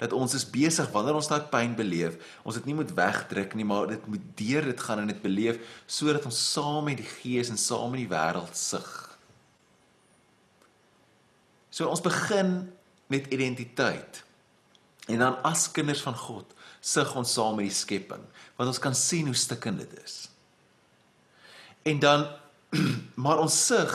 dat 0.02 0.14
ons 0.16 0.34
is 0.34 0.44
besig 0.50 0.88
wanneer 0.90 1.14
ons 1.14 1.30
daai 1.30 1.44
pyn 1.52 1.76
beleef, 1.78 2.18
ons 2.42 2.56
dit 2.58 2.66
nie 2.66 2.74
moet 2.74 2.90
wegdruk 2.96 3.54
nie, 3.54 3.66
maar 3.66 3.86
dit 3.92 4.06
moet 4.10 4.24
deur 4.40 4.66
dit 4.66 4.82
gaan 4.88 5.04
en 5.04 5.12
dit 5.12 5.22
beleef 5.22 5.60
sodat 5.86 6.26
ons 6.26 6.40
saam 6.52 6.88
met 6.90 6.98
die 6.98 7.06
Gees 7.06 7.52
en 7.52 7.60
saam 7.60 7.94
met 7.94 8.02
die 8.02 8.10
wêreld 8.10 8.58
sug. 8.58 8.90
So 11.70 11.86
ons 11.88 12.02
begin 12.04 12.72
met 13.12 13.30
identiteit. 13.32 14.24
En 15.06 15.22
dan 15.22 15.38
as 15.46 15.68
kinders 15.70 16.02
van 16.02 16.18
God 16.18 16.50
sug 16.82 17.14
ons 17.18 17.30
saam 17.38 17.54
met 17.60 17.68
die 17.70 17.76
skepping, 17.76 18.22
want 18.58 18.72
ons 18.72 18.82
kan 18.82 18.96
sien 18.98 19.28
hoe 19.30 19.38
stikkend 19.38 19.84
dit 19.84 19.98
is. 20.02 20.16
En 21.86 22.02
dan 22.02 22.26
maar 23.22 23.38
ons 23.38 23.54
sug 23.66 23.94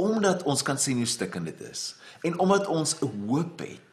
omdat 0.00 0.46
ons 0.48 0.62
kan 0.62 0.78
sien 0.78 1.02
hoe 1.02 1.10
stikkend 1.10 1.50
dit 1.50 1.60
is 1.66 1.94
en 2.22 2.38
omdat 2.38 2.70
ons 2.70 2.94
'n 3.02 3.26
hoop 3.26 3.58
het 3.66 3.89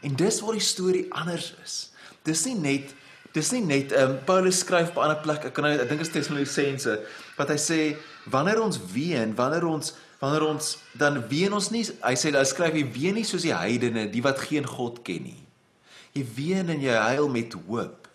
En 0.00 0.16
dis 0.16 0.40
waar 0.40 0.56
die 0.56 0.64
storie 0.64 1.06
anders 1.12 1.54
is. 1.64 1.76
Dis 2.22 2.44
nie 2.48 2.56
net 2.56 2.96
dis 3.34 3.52
nie 3.54 3.62
net 3.62 3.92
um, 3.94 4.16
Paulus 4.26 4.58
skryf 4.64 4.88
op 4.90 4.96
'n 4.98 5.06
ander 5.06 5.20
plek. 5.22 5.44
Ek 5.44 5.54
kan 5.54 5.64
nou 5.64 5.74
ek 5.74 5.88
dink 5.88 6.00
dit 6.02 6.08
is 6.08 6.12
Tessalonisense 6.12 6.98
wat 7.36 7.48
hy 7.48 7.56
sê 7.56 7.96
wanneer 8.26 8.60
ons 8.62 8.78
ween, 8.92 9.34
wanneer 9.34 9.66
ons 9.66 9.94
wanneer 10.18 10.42
ons 10.48 10.78
dan 10.98 11.28
ween 11.28 11.52
ons 11.52 11.70
nie 11.70 11.84
hy 12.02 12.14
sê 12.18 12.34
hy 12.34 12.44
skryf 12.44 12.74
jy 12.74 12.84
ween 12.92 13.14
nie 13.14 13.24
soos 13.24 13.46
die 13.46 13.54
heidene, 13.54 14.10
die 14.10 14.22
wat 14.22 14.38
geen 14.38 14.66
God 14.66 15.04
ken 15.04 15.22
nie. 15.22 15.46
Jy 16.12 16.26
ween 16.34 16.68
en 16.70 16.80
jy 16.80 16.92
huil 16.92 17.28
met 17.28 17.54
hoop. 17.68 18.08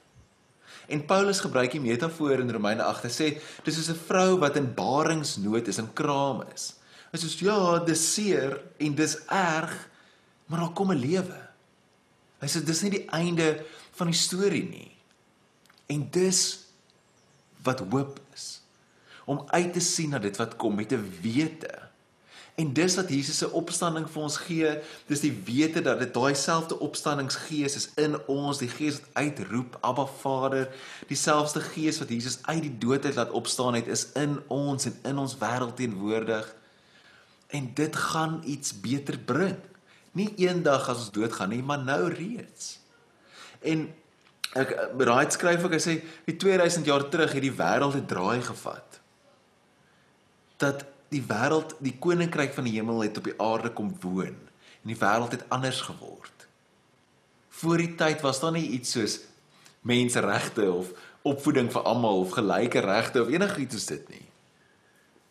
En 0.87 1.05
Paulus 1.05 1.39
gebruik 1.39 1.71
die 1.71 1.81
metafoor 1.81 2.39
in 2.39 2.51
Romeine 2.51 2.83
8. 2.83 3.07
Hy 3.07 3.13
sê 3.13 3.41
dis 3.63 3.75
soos 3.75 3.89
'n 3.89 4.03
vrou 4.07 4.37
wat 4.39 4.57
in 4.57 4.73
baringsnood 4.73 5.67
is 5.67 5.79
en 5.79 5.93
kraam 5.93 6.43
is. 6.53 6.75
Hy 7.11 7.17
sê 7.17 7.45
ja, 7.45 7.79
dis 7.79 8.13
seer 8.13 8.61
en 8.77 8.95
dis 8.95 9.17
erg, 9.31 9.87
maar 10.47 10.59
daar 10.59 10.73
kom 10.73 10.91
'n 10.91 10.99
lewe. 10.99 11.44
Hy 12.41 12.49
sê 12.51 12.61
dis 12.65 12.83
nie 12.85 12.93
die 12.97 13.07
einde 13.15 13.49
van 13.95 14.11
die 14.11 14.19
storie 14.19 14.65
nie. 14.67 14.91
En 15.91 16.07
dis 16.11 16.41
wat 17.65 17.81
hoop 17.89 18.19
is. 18.35 18.59
Om 19.25 19.45
uit 19.47 19.73
te 19.73 19.81
sien 19.81 20.13
na 20.13 20.21
dit 20.21 20.37
wat 20.37 20.55
kom 20.61 20.75
met 20.75 20.93
'n 20.93 21.11
wete. 21.21 21.85
En 22.55 22.73
dis 22.73 22.95
wat 22.95 23.09
Jesus 23.09 23.37
se 23.37 23.51
opstanding 23.51 24.05
vir 24.09 24.21
ons 24.21 24.37
gee, 24.37 24.69
dis 25.07 25.19
die 25.19 25.33
wete 25.45 25.81
dat 25.81 25.99
dit 25.99 26.13
daai 26.13 26.35
selfde 26.35 26.79
opstandingsgees 26.79 27.75
is 27.75 27.89
in 27.99 28.15
ons, 28.31 28.61
die 28.63 28.69
gees 28.71 29.01
wat 29.01 29.09
uitroep 29.13 29.77
Abba 29.81 30.05
Vader, 30.05 30.69
dieselfde 31.07 31.59
gees 31.59 31.99
wat 31.99 32.09
Jesus 32.09 32.39
uit 32.47 32.61
die 32.61 32.77
dood 32.77 33.05
uit 33.05 33.15
laat 33.15 33.31
opstaan 33.31 33.73
het, 33.73 33.87
is 33.87 34.07
in 34.15 34.39
ons 34.47 34.85
en 34.85 34.95
in 35.03 35.17
ons 35.17 35.35
wêreld 35.37 35.75
teenwoordig. 35.75 36.55
En 37.47 37.73
dit 37.73 37.95
gaan 37.95 38.41
iets 38.45 38.71
beter 38.79 39.19
bring 39.19 39.59
nie 40.15 40.31
eendag 40.39 40.87
as 40.89 41.05
ons 41.05 41.13
doodgaan 41.15 41.51
nie, 41.53 41.61
maar 41.63 41.83
nou 41.83 42.07
reeds. 42.13 42.77
En 43.65 43.87
ek 44.55 44.71
raai 45.03 45.27
skryf 45.35 45.63
ook 45.65 45.75
hy 45.75 45.81
sê 45.83 45.95
die 46.27 46.37
2000 46.39 46.87
jaar 46.87 47.07
terug 47.11 47.35
het 47.35 47.43
die 47.43 47.55
wêreld 47.55 47.97
'n 47.99 48.07
draai 48.07 48.41
gevat. 48.41 48.99
Dat 50.57 50.85
die 51.11 51.23
wêreld, 51.23 51.75
die 51.79 51.97
koninkryk 51.99 52.53
van 52.53 52.63
die 52.63 52.75
hemel 52.79 53.03
het 53.03 53.17
op 53.17 53.23
die 53.23 53.39
aarde 53.39 53.69
kom 53.69 53.95
woon 54.01 54.37
en 54.83 54.87
die 54.87 54.99
wêreld 54.99 55.31
het 55.31 55.49
anders 55.49 55.81
geword. 55.81 56.47
Voor 57.49 57.77
die 57.77 57.95
tyd 57.95 58.21
was 58.21 58.39
daar 58.39 58.51
nie 58.51 58.69
iets 58.69 58.91
soos 58.91 59.19
menseregte 59.81 60.71
of 60.71 60.91
opvoeding 61.21 61.71
vir 61.71 61.81
almal 61.81 62.19
of 62.19 62.31
gelyke 62.31 62.79
regte 62.79 63.21
of 63.21 63.29
enigiets 63.29 63.75
soos 63.75 63.85
dit 63.85 64.09
nie 64.09 64.24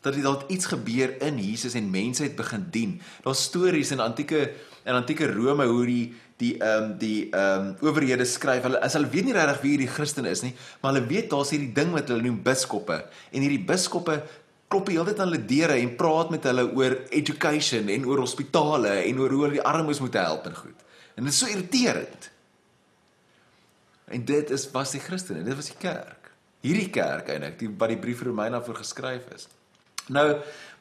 dat 0.04 0.16
dit 0.16 0.24
dalk 0.24 0.44
iets 0.52 0.68
gebeur 0.68 1.14
in 1.24 1.40
Jesus 1.40 1.74
en 1.78 1.88
mense 1.90 2.22
het 2.22 2.36
begin 2.36 2.66
dien. 2.70 3.00
Daar's 3.24 3.42
stories 3.48 3.90
in 3.94 4.04
antieke 4.04 4.50
in 4.84 4.92
antieke 4.92 5.30
Rome 5.32 5.64
hoe 5.64 5.86
die 5.88 6.04
die 6.42 6.54
ehm 6.58 6.90
um, 6.90 6.94
die 6.98 7.30
ehm 7.30 7.68
um, 7.68 7.88
owerhede 7.88 8.26
skryf 8.28 8.66
hulle 8.66 8.80
as 8.84 8.96
hulle 8.98 9.08
weet 9.08 9.28
nie 9.28 9.36
regtig 9.36 9.60
wie 9.62 9.74
hierdie 9.76 9.92
Christen 9.96 10.26
is 10.28 10.42
nie, 10.42 10.52
maar 10.82 10.92
hulle 10.92 11.06
weet 11.08 11.30
daar's 11.30 11.54
hierdie 11.54 11.72
ding 11.72 11.94
wat 11.94 12.10
hulle 12.10 12.26
noem 12.26 12.42
biskoppe 12.44 12.98
en 13.30 13.46
hierdie 13.46 13.62
biskoppe 13.64 14.18
klop 14.74 14.90
die 14.90 14.98
hele 14.98 15.12
tyd 15.12 15.22
aan 15.22 15.30
hulle 15.30 15.46
deure 15.48 15.78
en 15.78 15.94
praat 15.96 16.32
met 16.34 16.46
hulle 16.50 16.66
oor 16.74 16.96
education 17.14 17.90
en 17.94 18.06
oor 18.10 18.24
hospitale 18.24 18.96
en 19.04 19.20
oor 19.22 19.34
hoe 19.36 19.42
hulle 19.46 19.58
die 19.60 19.68
armes 19.72 20.00
moet 20.02 20.18
help 20.18 20.48
en 20.50 20.56
goed. 20.58 20.86
En 21.14 21.24
dit 21.24 21.32
is 21.32 21.38
so 21.38 21.50
irriterend. 21.50 22.30
En 24.10 24.24
dit 24.26 24.50
is 24.50 24.66
was 24.74 24.94
die 24.96 25.02
Christene, 25.02 25.44
dit 25.46 25.56
was 25.56 25.70
die 25.70 25.78
kerk. 25.78 26.32
Hierdie 26.64 26.90
kerk 26.90 27.30
eintlik, 27.30 27.58
die 27.60 27.70
wat 27.70 27.92
die 27.92 28.00
brief 28.00 28.24
Romeine 28.26 28.60
voor 28.64 28.80
geskryf 28.80 29.28
is. 29.36 29.46
Nou 30.12 30.26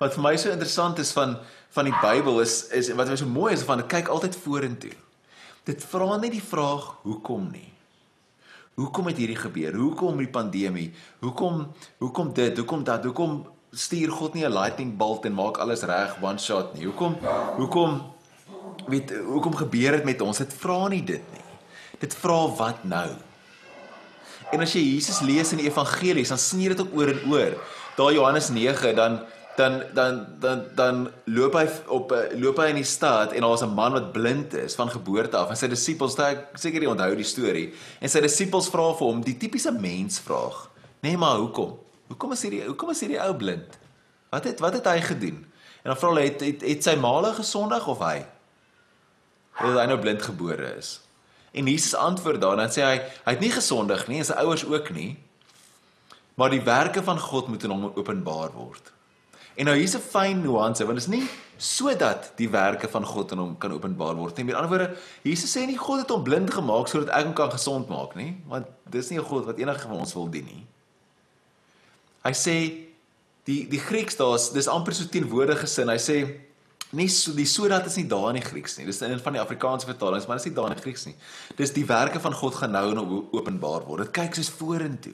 wat 0.02 0.16
vir 0.18 0.24
my 0.24 0.34
so 0.38 0.52
interessant 0.52 1.00
is 1.00 1.14
van 1.16 1.38
van 1.74 1.88
die 1.90 1.96
Bybel 2.02 2.42
is 2.44 2.68
is 2.76 2.92
wat 2.94 3.10
my 3.10 3.16
so 3.18 3.26
mooi 3.26 3.54
is 3.54 3.64
van 3.66 3.80
dit 3.82 3.88
kyk 3.90 4.12
altyd 4.12 4.36
vorentoe. 4.36 4.94
Dit 5.64 5.84
vra 5.90 6.18
net 6.18 6.34
die 6.36 6.44
vraag 6.44 6.90
hoekom 7.06 7.48
nie. 7.52 7.70
Hoekom 8.76 9.08
het 9.08 9.18
hierdie 9.22 9.38
gebeur? 9.38 9.76
Hoekom 9.78 10.18
die 10.18 10.30
pandemie? 10.30 10.92
Hoekom 11.22 11.68
hoekom 12.02 12.34
dit? 12.34 12.58
Hoekom 12.58 12.84
dat? 12.84 13.06
Hoekom 13.06 13.46
stuur 13.72 14.12
God 14.12 14.34
nie 14.34 14.46
'n 14.46 14.54
lightning 14.54 14.98
bolt 14.98 15.26
en 15.26 15.34
maak 15.34 15.58
alles 15.58 15.82
reg 15.82 16.18
one 16.22 16.38
shot 16.38 16.74
nie? 16.74 16.86
Hoekom 16.86 17.18
hoekom 17.58 18.02
weet 18.88 19.14
hoekom 19.26 19.56
gebeur 19.56 19.92
dit 19.92 20.06
met 20.06 20.22
ons? 20.22 20.38
Dit 20.38 20.54
vra 20.54 20.88
nie 20.88 21.04
dit 21.04 21.24
nie. 21.32 21.46
Dit 22.00 22.14
vra 22.14 22.48
wat 22.48 22.84
nou? 22.84 23.10
En 24.52 24.62
as 24.62 24.74
jy 24.74 24.82
Jesus 24.82 25.22
lees 25.22 25.52
in 25.52 25.58
die 25.58 25.70
evangelies, 25.70 26.30
dan 26.30 26.38
sien 26.38 26.62
jy 26.62 26.68
dit 26.68 26.82
ook 26.82 26.94
oor 26.94 27.08
en 27.08 27.32
oor 27.32 27.56
daar 27.96 28.14
Johannes 28.14 28.50
9 28.50 28.96
dan 28.96 29.22
dan 29.56 29.84
dan 29.94 30.26
dan 30.40 30.66
dan 30.76 31.12
loop 31.24 31.54
hy 31.54 31.68
op 31.88 32.14
loop 32.34 32.58
hy 32.58 32.72
in 32.74 32.80
die 32.82 32.88
stad 32.88 33.34
en 33.38 33.46
daar's 33.46 33.62
'n 33.62 33.74
man 33.74 33.94
wat 33.94 34.12
blind 34.12 34.54
is 34.54 34.76
van 34.76 34.90
geboorte 34.90 35.38
af. 35.38 35.50
En 35.50 35.58
sy 35.58 35.68
disippels 35.68 36.16
daai 36.16 36.38
seker 36.54 36.82
jy 36.82 36.90
onthou 36.90 37.16
die 37.16 37.24
storie 37.24 37.74
en 38.00 38.10
sy 38.10 38.22
disippels 38.22 38.70
vra 38.70 38.94
vir 38.98 39.08
hom 39.08 39.22
die 39.22 39.38
tipiese 39.38 39.72
mensvraag. 39.72 40.70
Nee 41.00 41.18
maar 41.18 41.38
hoekom? 41.38 41.80
Hoekom 42.08 42.32
is 42.32 42.42
hierdie 42.42 42.66
hoekom 42.66 42.90
is 42.90 43.00
hierdie 43.00 43.22
ou 43.22 43.34
blind? 43.36 43.78
Wat 44.30 44.44
het 44.44 44.60
wat 44.60 44.74
het 44.74 44.86
hy 44.86 45.02
gedoen? 45.02 45.46
En 45.84 45.92
dan 45.92 45.98
vra 45.98 46.08
hulle 46.08 46.22
het, 46.22 46.42
het 46.42 46.62
het 46.62 46.84
sy 46.84 46.96
maale 46.96 47.34
gesondig 47.34 47.88
of 47.88 48.00
hy? 48.00 48.26
Het 49.54 49.78
hy 49.78 49.86
nou 49.86 50.00
blind 50.00 50.22
gebore 50.22 50.76
is? 50.78 51.02
En 51.52 51.66
Jesus 51.66 51.96
antwoord 51.96 52.42
daar 52.42 52.58
dan 52.58 52.70
sê 52.70 52.82
hy 52.82 52.98
hy 52.98 53.32
het 53.32 53.40
nie 53.40 53.52
gesondig 53.52 54.08
nie 54.08 54.18
en 54.18 54.26
sy 54.26 54.34
ouers 54.34 54.66
ook 54.66 54.90
nie 54.90 55.18
maar 56.36 56.50
die 56.50 56.64
werke 56.64 57.04
van 57.04 57.20
God 57.20 57.48
moet 57.48 57.64
in 57.64 57.70
hom 57.70 57.92
openbaar 57.96 58.52
word. 58.56 58.92
En 59.56 59.66
nou 59.66 59.76
hier's 59.78 59.96
'n 59.96 60.02
fyn 60.02 60.42
nuance, 60.42 60.86
want 60.86 60.98
dit 61.00 61.08
is 61.08 61.14
nie 61.14 61.28
sodat 61.58 62.32
die 62.36 62.50
werke 62.50 62.90
van 62.90 63.06
God 63.06 63.32
in 63.32 63.38
hom 63.38 63.58
kan 63.58 63.72
openbaar 63.72 64.16
word 64.16 64.38
nie. 64.38 64.46
Met 64.46 64.56
ander 64.56 64.70
woorde, 64.70 64.98
Jesus 65.24 65.56
sê 65.56 65.66
nie 65.66 65.78
God 65.78 66.00
het 66.00 66.10
hom 66.10 66.24
blind 66.24 66.52
gemaak 66.52 66.88
sodat 66.88 67.14
ek 67.16 67.26
hom 67.26 67.34
kan 67.34 67.52
gesond 67.52 67.88
maak 67.88 68.16
nie, 68.16 68.36
want 68.48 68.68
dis 68.90 69.10
nie 69.10 69.20
'n 69.20 69.24
God 69.24 69.46
wat 69.46 69.58
enige 69.58 69.88
van 69.88 70.00
ons 70.00 70.14
wil 70.14 70.28
dien 70.28 70.46
nie. 70.46 70.66
Hy 72.24 72.32
sê 72.32 72.56
die 73.46 73.68
die 73.70 73.80
Grieks 73.80 74.16
daar's 74.16 74.52
dis 74.52 74.68
amper 74.68 74.94
so 74.94 75.06
teenwoordige 75.06 75.68
sin. 75.68 75.90
Hy 75.90 75.98
sê 75.98 76.40
nie 76.92 77.08
so 77.08 77.34
die 77.34 77.46
sodat 77.46 77.86
is 77.86 77.98
nie 77.98 78.08
daar 78.08 78.30
in 78.30 78.42
die 78.42 78.50
Grieks 78.50 78.78
nie. 78.78 78.86
Dis 78.86 79.02
in 79.02 79.20
van 79.20 79.34
die 79.34 79.42
Afrikaanse 79.42 79.86
vertalings, 79.86 80.28
maar 80.28 80.38
dit 80.38 80.46
is 80.46 80.52
nie 80.52 80.56
daar 80.56 80.72
in 80.72 80.78
die 80.78 80.82
Grieks 80.82 81.06
nie. 81.06 81.16
Dis 81.58 81.72
die 81.72 81.86
werke 81.86 82.20
van 82.20 82.34
God 82.34 82.56
gaan 82.56 82.72
nou 82.72 82.92
en 82.92 83.30
openbaar 83.32 83.86
word. 83.86 84.06
Dit 84.06 84.12
kyk 84.12 84.36
soos 84.36 84.50
vorentoe. 84.50 85.14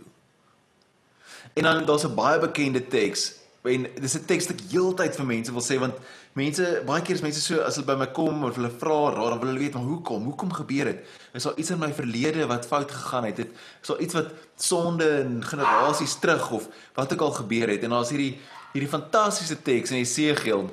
En 1.60 1.68
dan 1.68 1.86
daar's 1.86 2.08
'n 2.08 2.16
baie 2.16 2.40
bekende 2.40 2.88
teks 2.88 3.40
en 3.62 3.88
dis 4.02 4.16
'n 4.16 4.26
teks 4.26 4.48
wat 4.48 4.56
ek 4.56 4.72
heeltyd 4.72 5.16
vir 5.16 5.26
mense 5.26 5.52
wil 5.52 5.62
sê 5.62 5.76
want 5.80 5.96
mense 6.34 6.84
baie 6.86 7.02
keer 7.02 7.16
is 7.16 7.22
mense 7.22 7.42
so 7.42 7.60
as 7.60 7.76
hulle 7.76 7.86
by 7.86 7.96
my 8.00 8.08
kom 8.16 8.44
of 8.44 8.56
hulle 8.56 8.72
vra 8.72 9.12
raar 9.12 9.30
dan 9.34 9.40
wil 9.40 9.50
hulle 9.52 9.60
weet 9.60 9.74
maar 9.74 9.84
hoekom 9.84 10.24
hoekom 10.24 10.54
gebeur 10.54 10.86
dit? 10.86 11.00
Is 11.34 11.44
daar 11.44 11.58
iets 11.58 11.70
in 11.70 11.80
my 11.80 11.92
verlede 11.94 12.48
wat 12.48 12.66
fout 12.66 12.92
gegaan 12.92 13.26
het? 13.26 13.38
Het 13.38 13.52
is 13.82 13.88
daar 13.88 14.00
iets 14.00 14.14
wat 14.14 14.30
sonde 14.56 15.10
in 15.20 15.44
generasies 15.44 16.16
terug 16.20 16.52
of 16.52 16.68
wat 16.94 17.14
ook 17.14 17.22
al 17.22 17.32
gebeur 17.32 17.68
het? 17.68 17.84
En 17.84 17.90
daar's 17.90 18.10
hierdie 18.10 18.40
hierdie 18.74 18.90
fantastiese 18.90 19.62
teks 19.62 19.92
in 19.92 19.98
Jesegiel 19.98 20.70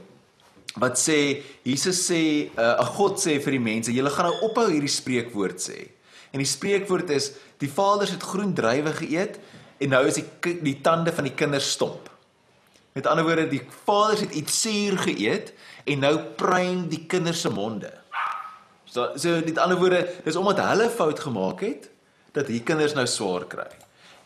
wat 0.76 0.98
sê 1.00 1.42
Jesus 1.62 2.06
sê 2.06 2.46
'n 2.46 2.60
uh, 2.60 2.86
God 2.86 3.18
sê 3.18 3.40
vir 3.42 3.52
die 3.52 3.66
mense 3.72 3.92
julle 3.92 4.10
gaan 4.10 4.30
nou 4.30 4.50
ophou 4.50 4.70
hierdie 4.70 4.92
spreekwoord 4.92 5.58
sê. 5.58 5.90
En 6.30 6.38
die 6.38 6.46
spreekwoord 6.46 7.10
is 7.10 7.32
die 7.58 7.70
vaders 7.70 8.10
het 8.10 8.22
groen 8.22 8.54
druiwe 8.54 8.92
geëet 8.92 9.40
en 9.78 9.92
nou 9.92 10.02
is 10.08 10.20
die 10.20 10.54
die 10.62 10.78
tande 10.84 11.12
van 11.12 11.28
die 11.28 11.34
kinders 11.36 11.70
stomp. 11.76 12.10
Met 12.96 13.06
ander 13.06 13.26
woorde, 13.26 13.48
die 13.50 13.62
vaders 13.84 14.22
het 14.24 14.34
iets 14.34 14.60
suur 14.62 14.96
geëet 15.04 15.52
en 15.84 16.04
nou 16.04 16.14
pruim 16.40 16.86
die 16.88 17.02
kinders 17.06 17.42
se 17.44 17.52
monde. 17.52 17.90
So 18.88 19.10
so 19.20 19.40
met 19.44 19.58
ander 19.60 19.76
woorde, 19.80 20.06
dis 20.24 20.38
omdat 20.40 20.62
hulle 20.64 20.88
fout 20.90 21.20
gemaak 21.20 21.60
het 21.66 21.90
dat 22.36 22.48
hierdie 22.48 22.64
kinders 22.64 22.94
nou 22.96 23.04
swaar 23.08 23.44
kry. 23.48 23.68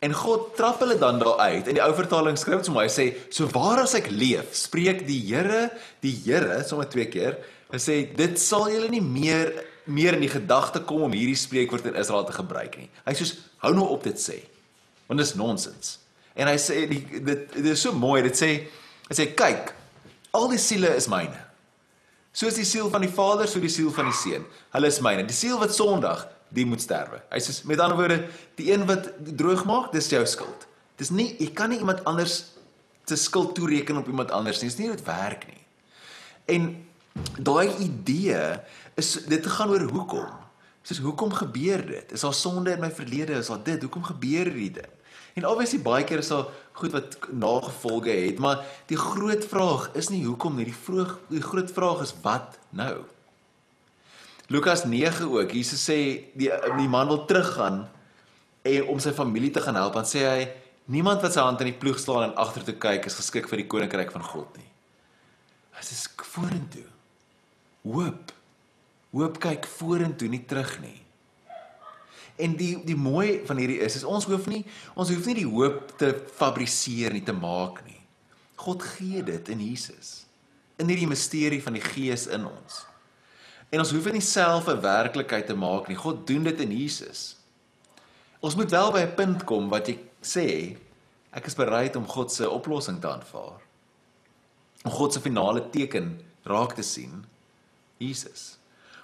En 0.01 0.15
God 0.17 0.55
trap 0.57 0.81
hulle 0.81 0.97
dan 0.99 1.19
daar 1.21 1.43
uit. 1.51 1.67
In 1.69 1.77
die 1.77 1.83
ou 1.85 1.91
vertaling 1.95 2.39
skryf 2.39 2.63
dit 2.63 2.71
so 2.71 2.75
mooi, 2.75 2.87
hy 2.87 2.93
sê, 2.95 3.07
"So 3.31 3.47
waar 3.53 3.83
as 3.83 3.95
ek 3.95 4.09
leef, 4.11 4.55
spreek 4.55 5.07
die 5.07 5.21
Here, 5.29 5.71
die 6.01 6.15
Here 6.25 6.65
sommer 6.65 6.89
twee 6.89 7.07
keer, 7.07 7.37
hy 7.71 7.79
sê, 7.79 8.17
dit 8.17 8.39
sal 8.39 8.71
julle 8.71 8.89
nie 8.89 9.03
meer 9.03 9.53
meer 9.87 10.15
in 10.15 10.21
die 10.21 10.29
gedagte 10.29 10.81
kom 10.81 11.03
om 11.03 11.13
hierdie 11.13 11.37
spreekwoord 11.37 11.87
in 11.87 11.97
Israel 11.97 12.25
te 12.25 12.33
gebruik 12.33 12.79
nie." 12.79 12.89
Hy 13.05 13.13
sê, 13.13 13.37
"Hou 13.59 13.75
nou 13.75 13.89
op 13.89 14.03
dit 14.03 14.17
sê." 14.17 14.41
Want 15.11 15.19
dit 15.19 15.27
is 15.27 15.35
nonsens. 15.35 15.97
En 16.39 16.47
hy 16.47 16.55
sê 16.63 16.85
die 16.87 17.03
dit 17.19 17.47
dit 17.57 17.71
is 17.73 17.81
so 17.83 17.91
mooi, 17.91 18.23
dit 18.23 18.37
sê 18.39 18.51
hy 19.09 19.17
sê 19.19 19.27
kyk, 19.35 19.73
al 20.39 20.47
die 20.53 20.61
siele 20.63 20.93
is 20.95 21.09
myne. 21.11 21.35
Soos 22.31 22.55
die 22.55 22.67
siel 22.69 22.87
van 22.93 23.03
die 23.03 23.11
Vader, 23.11 23.49
so 23.51 23.59
die 23.59 23.73
siel 23.73 23.91
van 23.91 24.07
die 24.07 24.15
Seun. 24.15 24.45
Hulle 24.71 24.91
is 24.93 25.01
myne. 25.03 25.25
Die 25.27 25.35
siel 25.35 25.59
wat 25.59 25.75
Sondag, 25.75 26.29
die 26.55 26.63
moet 26.63 26.85
sterwe. 26.85 27.19
Hy 27.33 27.41
sê 27.43 27.57
met 27.67 27.83
ander 27.83 27.99
woorde, 27.99 28.21
die 28.61 28.69
een 28.71 28.87
wat 28.87 29.09
droog 29.27 29.65
maak, 29.67 29.89
dis 29.91 30.13
jou 30.13 30.23
skuld. 30.31 30.69
Dis 31.01 31.11
nie 31.11 31.33
jy 31.41 31.49
kan 31.59 31.75
nie 31.75 31.81
iemand 31.83 32.05
anders 32.07 32.45
se 33.11 33.19
skuld 33.19 33.57
toereken 33.59 33.99
op 33.99 34.07
iemand 34.07 34.31
anders 34.31 34.63
nie. 34.63 34.71
Dis 34.71 34.79
nie 34.79 34.93
dit 34.93 35.03
werk 35.09 35.49
nie. 35.51 35.59
En 36.55 36.71
daai 37.43 37.75
idee 37.83 38.39
is 39.01 39.17
dit 39.27 39.51
gaan 39.57 39.75
oor 39.75 39.89
hoekom. 39.91 40.31
Soos 40.87 41.03
hoekom 41.03 41.35
gebeur 41.35 41.83
dit? 41.83 42.15
Is 42.15 42.23
daar 42.23 42.37
sonde 42.37 42.79
in 42.79 42.87
my 42.87 42.95
verlede? 42.95 43.41
Is 43.43 43.51
daar 43.51 43.65
dit? 43.67 43.83
Hoekom 43.83 44.07
gebeur 44.07 44.47
hierdie 44.47 44.71
ding? 44.79 44.97
En 45.41 45.47
obviously 45.49 45.81
baie 45.81 46.05
keer 46.05 46.21
is 46.21 46.29
daar 46.29 46.51
goed 46.77 46.93
wat 46.93 47.17
nagevolge 47.33 48.13
het, 48.13 48.39
maar 48.39 48.61
die 48.93 48.99
groot 49.01 49.45
vraag 49.49 49.89
is 49.97 50.11
nie 50.13 50.21
hoekom 50.27 50.59
nie, 50.61 50.67
die 50.69 50.77
vroeg 50.77 51.17
die 51.33 51.41
groot 51.41 51.73
vraag 51.73 52.05
is 52.05 52.13
wat 52.25 52.59
nou? 52.77 53.01
Lukas 54.53 54.85
9 54.85 55.31
ook. 55.31 55.53
Jesus 55.55 55.81
sê 55.81 55.97
die 56.37 56.51
die 56.51 56.89
man 56.93 57.09
wil 57.09 57.25
teruggaan 57.25 57.87
en 58.69 58.89
om 58.93 59.01
sy 59.01 59.15
familie 59.17 59.53
te 59.55 59.63
gaan 59.65 59.79
help, 59.81 59.97
dan 59.97 60.09
sê 60.09 60.27
hy 60.27 60.49
niemand 60.93 61.25
wat 61.25 61.33
sy 61.33 61.45
hand 61.45 61.63
in 61.65 61.71
die 61.71 61.79
ploeg 61.81 62.01
slaan 62.03 62.29
en 62.29 62.37
agtertoe 62.41 62.77
kyk 62.83 63.09
is 63.09 63.17
geskik 63.17 63.49
vir 63.49 63.63
die 63.63 63.69
koninkryk 63.71 64.13
van 64.13 64.27
God 64.27 64.61
nie. 64.61 64.69
Hy 65.79 65.87
sê 65.87 65.97
vorentoe. 66.35 66.89
Hoop. 67.89 68.35
Hoop 69.15 69.41
kyk 69.41 69.65
vorentoe, 69.79 70.29
nie 70.29 70.45
terug 70.45 70.77
nie. 70.85 70.99
En 72.41 72.57
die 72.57 72.75
die 72.85 72.97
mooi 72.97 73.41
van 73.47 73.61
hierdie 73.61 73.81
is 73.85 73.99
is 74.01 74.07
ons 74.09 74.27
hoef 74.31 74.47
nie 74.51 74.63
ons 74.95 75.11
hoef 75.13 75.27
nie 75.29 75.41
die 75.43 75.49
hoop 75.49 75.95
te 76.01 76.13
fabriseer 76.37 77.15
nie 77.15 77.25
te 77.27 77.37
maak 77.37 77.83
nie. 77.87 77.99
God 78.61 78.85
gee 78.97 79.23
dit 79.25 79.49
in 79.53 79.63
Jesus. 79.65 80.27
In 80.81 80.89
hierdie 80.89 81.09
misterie 81.09 81.63
van 81.63 81.77
die 81.77 81.85
Gees 81.85 82.27
in 82.33 82.47
ons. 82.49 82.85
En 83.71 83.83
ons 83.83 83.93
hoef 83.95 84.09
dit 84.09 84.19
nie 84.19 84.25
self 84.25 84.69
'n 84.69 84.81
werklikheid 84.81 85.47
te 85.47 85.55
maak 85.55 85.89
nie. 85.89 85.97
God 85.97 86.27
doen 86.27 86.45
dit 86.45 86.61
in 86.61 86.73
Jesus. 86.73 87.37
Ons 88.41 88.57
moet 88.57 88.71
wel 88.71 88.93
by 88.93 89.01
'n 89.01 89.15
punt 89.15 89.45
kom 89.45 89.69
wat 89.69 89.89
jy 89.89 89.99
sê 90.23 90.77
ek 91.33 91.47
is 91.47 91.55
bereid 91.55 91.97
om 91.97 92.07
God 92.07 92.33
se 92.33 92.51
oplossing 92.51 93.01
te 93.01 93.09
aanvaar. 93.09 93.61
Om 94.85 94.91
God 94.91 95.13
se 95.13 95.21
finale 95.21 95.71
teken 95.71 96.21
raak 96.45 96.75
te 96.75 96.83
sien. 96.83 97.25
Jesus 97.99 98.60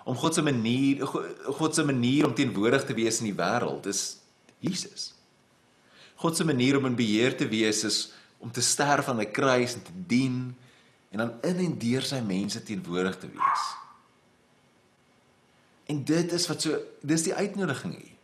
om 0.06 0.14
God 0.14 0.34
se 0.34 0.42
manier 0.42 1.02
God 1.58 1.74
se 1.74 1.84
manier 1.84 2.28
om 2.28 2.34
teenwoordig 2.34 2.84
te 2.86 2.94
wees 2.94 3.18
in 3.20 3.32
die 3.32 3.38
wêreld 3.38 3.88
is 3.90 4.02
Jesus. 4.62 5.10
God 6.22 6.38
se 6.38 6.46
manier 6.46 6.78
om 6.78 6.86
in 6.86 6.98
beheer 6.98 7.34
te 7.36 7.48
wees 7.50 7.82
is 7.84 7.98
om 8.38 8.52
te 8.52 8.62
sterf 8.62 9.08
aan 9.10 9.20
'n 9.20 9.30
kruis 9.30 9.74
en 9.74 9.82
te 9.82 9.94
dien 10.06 10.54
en 11.10 11.18
dan 11.18 11.32
in 11.42 11.58
en 11.66 11.78
deur 11.78 12.02
sy 12.02 12.20
mense 12.20 12.62
teenwoordig 12.62 13.18
te 13.18 13.26
wees. 13.26 13.64
En 15.86 16.04
dit 16.04 16.32
is 16.32 16.46
wat 16.46 16.62
so 16.62 16.78
dis 17.02 17.22
die 17.22 17.34
uitnodiging 17.34 17.94
hier. 17.94 18.14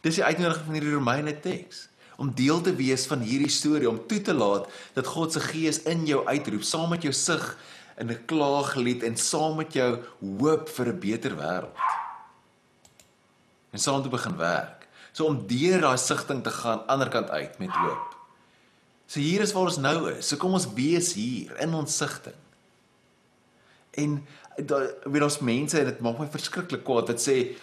Dis 0.00 0.14
die 0.14 0.24
uitnodiging 0.24 0.64
van 0.64 0.74
hierdie 0.74 0.94
Romeine 0.94 1.40
teks 1.40 1.88
om 2.16 2.30
deel 2.34 2.60
te 2.60 2.74
wees 2.76 3.06
van 3.06 3.20
hierdie 3.20 3.50
storie 3.50 3.88
om 3.88 4.06
toe 4.06 4.20
te 4.20 4.34
laat 4.34 4.68
dat 4.94 5.06
God 5.06 5.32
se 5.32 5.40
gees 5.40 5.82
in 5.90 6.06
jou 6.06 6.26
uitroep 6.26 6.62
saam 6.62 6.90
met 6.90 7.02
jou 7.02 7.12
sig 7.12 7.58
in 7.98 8.10
'n 8.10 8.24
klaaglied 8.26 9.02
en 9.02 9.16
saam 9.16 9.56
met 9.56 9.72
jou 9.72 9.98
hoop 10.20 10.68
vir 10.68 10.86
'n 10.86 10.98
beter 10.98 11.36
wêreld. 11.36 11.76
En 13.70 13.78
saam 13.78 14.02
te 14.02 14.08
begin 14.08 14.36
werk. 14.36 14.88
So 15.12 15.24
om 15.24 15.46
deur 15.46 15.80
daai 15.80 15.98
sigting 15.98 16.42
te 16.42 16.50
gaan 16.50 16.86
ander 16.86 17.08
kant 17.08 17.30
uit 17.30 17.58
met 17.58 17.70
hoop. 17.70 18.16
So 19.06 19.20
hier 19.20 19.40
is 19.40 19.52
waar 19.52 19.68
ons 19.68 19.76
nou 19.76 20.10
is. 20.10 20.28
So 20.28 20.36
kom 20.36 20.52
ons 20.52 20.72
wees 20.72 21.12
hier 21.12 21.52
in 21.60 21.74
ons 21.74 21.96
sigting. 21.96 22.38
En 23.90 24.26
daar 24.56 24.88
weet 25.04 25.22
ons 25.22 25.38
mense 25.38 25.78
en 25.78 25.84
dit 25.84 26.00
maak 26.00 26.18
my 26.18 26.28
verskriklik 26.32 26.84
kwaad 26.84 27.12
wat 27.12 27.20
sê 27.20 27.56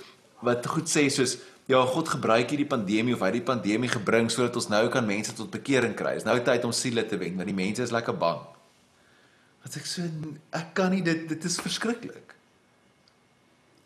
wat 0.46 0.66
goed 0.66 0.90
sê 0.90 1.10
soos 1.10 1.38
ja 1.70 1.82
God 1.86 2.10
gebruik 2.10 2.50
hierdie 2.50 2.70
pandemie 2.70 3.14
of 3.14 3.22
hy 3.22 3.32
die 3.32 3.46
pandemie 3.46 3.90
gebring 3.90 4.30
sodat 4.34 4.56
ons 4.58 4.70
nou 4.70 4.88
kan 4.94 5.06
mense 5.06 5.34
tot 5.38 5.52
bekering 5.54 5.94
kry. 5.98 6.16
Dis 6.18 6.26
nou 6.26 6.38
tyd 6.42 6.66
om 6.66 6.74
siele 6.74 7.06
te 7.06 7.18
wen 7.18 7.38
want 7.38 7.50
die 7.50 7.58
mense 7.58 7.86
is 7.86 7.94
lekker 7.94 8.18
bang. 8.18 8.42
Wat 9.64 9.76
ek 9.76 9.88
so 9.90 10.06
ek 10.56 10.74
kan 10.78 10.94
nie 10.94 11.04
dit 11.06 11.28
dit 11.30 11.46
is 11.46 11.60
verskriklik. 11.62 12.36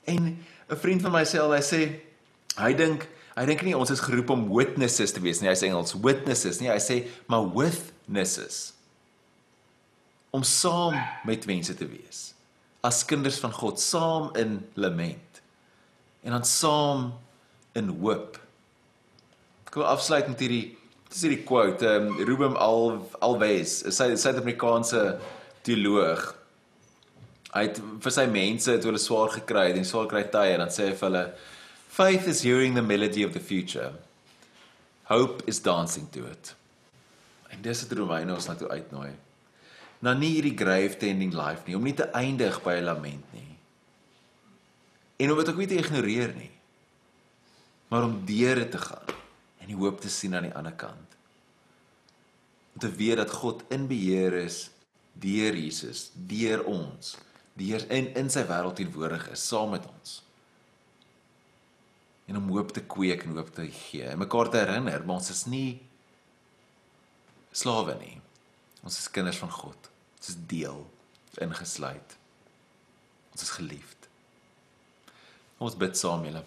En 0.05 0.37
'n 0.69 0.79
vriend 0.79 1.01
van 1.01 1.11
my 1.11 1.23
sê 1.25 1.39
al 1.39 1.53
hy 1.53 1.61
sê 1.61 1.81
hy 2.57 2.73
dink 2.73 3.07
hy 3.35 3.45
dink 3.45 3.63
nie 3.63 3.75
ons 3.77 3.89
is 3.89 3.99
geroep 4.03 4.29
om 4.29 4.49
witnesses 4.49 5.11
te 5.11 5.19
wees 5.19 5.41
nie. 5.41 5.49
Hy 5.49 5.55
sê 5.55 5.67
Engels 5.67 5.93
witnesses 5.93 6.59
nie. 6.59 6.69
Hy 6.69 6.79
sê 6.79 7.07
maar 7.27 7.49
witnesses. 7.53 8.73
Om 10.31 10.43
saam 10.43 10.93
met 11.25 11.45
mense 11.45 11.73
te 11.73 11.85
wees. 11.85 12.33
As 12.81 13.05
kinders 13.05 13.39
van 13.39 13.51
God 13.51 13.79
saam 13.79 14.35
in 14.35 14.67
lament. 14.73 15.41
En 16.23 16.31
dan 16.31 16.45
saam 16.45 17.13
in 17.73 17.89
hoop. 17.89 18.39
Ek 19.67 19.75
wil 19.75 19.87
afsluit 19.89 20.27
met 20.27 20.39
hierdie 20.39 20.77
dis 21.13 21.21
hierdie 21.27 21.43
quote 21.45 21.85
um, 21.85 22.09
Ruben 22.25 22.55
Alves, 22.57 23.83
sy 23.93 24.13
Suid-Afrikaanse 24.17 25.03
teoloog. 25.63 26.23
Hy 27.53 27.67
het 27.67 27.79
vir 28.03 28.13
sy 28.15 28.25
mense 28.31 28.71
het 28.71 28.85
hulle 28.87 29.01
swaar 29.01 29.33
gekry 29.35 29.69
en 29.71 29.85
swaar 29.87 30.09
kry 30.11 30.23
tye 30.33 30.55
en 30.55 30.63
dan 30.65 30.73
sê 30.73 30.89
hy 30.89 30.95
vir 30.97 31.09
hulle 31.09 31.25
faith 31.93 32.27
is 32.27 32.41
hearing 32.41 32.73
the 32.73 32.81
melody 32.81 33.23
of 33.23 33.33
the 33.35 33.43
future. 33.43 33.91
Hope 35.11 35.43
is 35.47 35.61
dancing 35.61 36.07
to 36.15 36.25
it. 36.25 36.55
En 37.53 37.61
dis 37.61 37.83
het 37.85 37.91
Romeine 37.93 38.33
ons 38.33 38.47
na 38.49 38.55
toe 38.57 38.71
uitnooi. 38.71 39.11
Na 40.03 40.15
nie 40.17 40.33
hierdie 40.33 40.57
grave 40.57 40.97
tending 40.99 41.35
life 41.37 41.67
nie, 41.67 41.77
om 41.77 41.85
nie 41.85 41.95
te 41.95 42.09
eindig 42.17 42.57
by 42.63 42.79
'n 42.79 42.89
lament 42.89 43.33
nie. 43.33 43.53
En 45.21 45.31
om 45.31 45.37
dit 45.37 45.49
ook 45.49 45.61
nie 45.61 45.67
te 45.67 45.77
ignoreer 45.77 46.33
nie. 46.35 46.51
Maar 47.87 48.03
om 48.03 48.25
deur 48.25 48.69
te 48.69 48.77
gaan 48.77 49.13
en 49.61 49.67
die 49.67 49.75
hoop 49.75 50.01
te 50.01 50.09
sien 50.09 50.35
aan 50.35 50.49
die 50.49 50.55
ander 50.55 50.73
kant. 50.73 51.09
Om 52.73 52.79
te 52.79 52.91
weet 52.91 53.17
dat 53.17 53.31
God 53.31 53.63
in 53.69 53.87
beheer 53.87 54.33
is 54.33 54.69
deur 55.13 55.55
Jesus, 55.55 56.09
deur 56.13 56.65
ons, 56.69 57.15
deur 57.59 57.85
in 57.93 58.09
in 58.17 58.29
sy 58.33 58.43
wêreld 58.49 58.77
teenwoordig 58.79 59.29
is 59.33 59.45
saam 59.47 59.73
met 59.75 59.85
ons. 59.87 60.19
En 62.27 62.39
om 62.39 62.51
hoop 62.55 62.71
te 62.73 62.83
kweek 62.87 63.25
en 63.27 63.37
hoop 63.37 63.51
te 63.53 63.67
gee. 63.67 64.07
En 64.07 64.21
mekaar 64.21 64.49
te 64.49 64.61
herinner, 64.61 65.03
maar 65.05 65.19
ons 65.19 65.29
is 65.29 65.45
nie 65.51 65.81
slawe 67.53 67.97
nie. 67.99 68.15
Ons 68.83 68.99
is 68.99 69.11
kinders 69.11 69.39
van 69.43 69.51
God. 69.51 69.89
Ons 70.17 70.33
is 70.33 70.39
deel 70.49 70.81
ingesluit. 71.43 72.17
Ons 73.33 73.45
is 73.45 73.53
geliefd. 73.57 74.09
Ons 75.63 75.77
bid 75.79 75.97
saam 75.97 76.25
julle. 76.25 76.43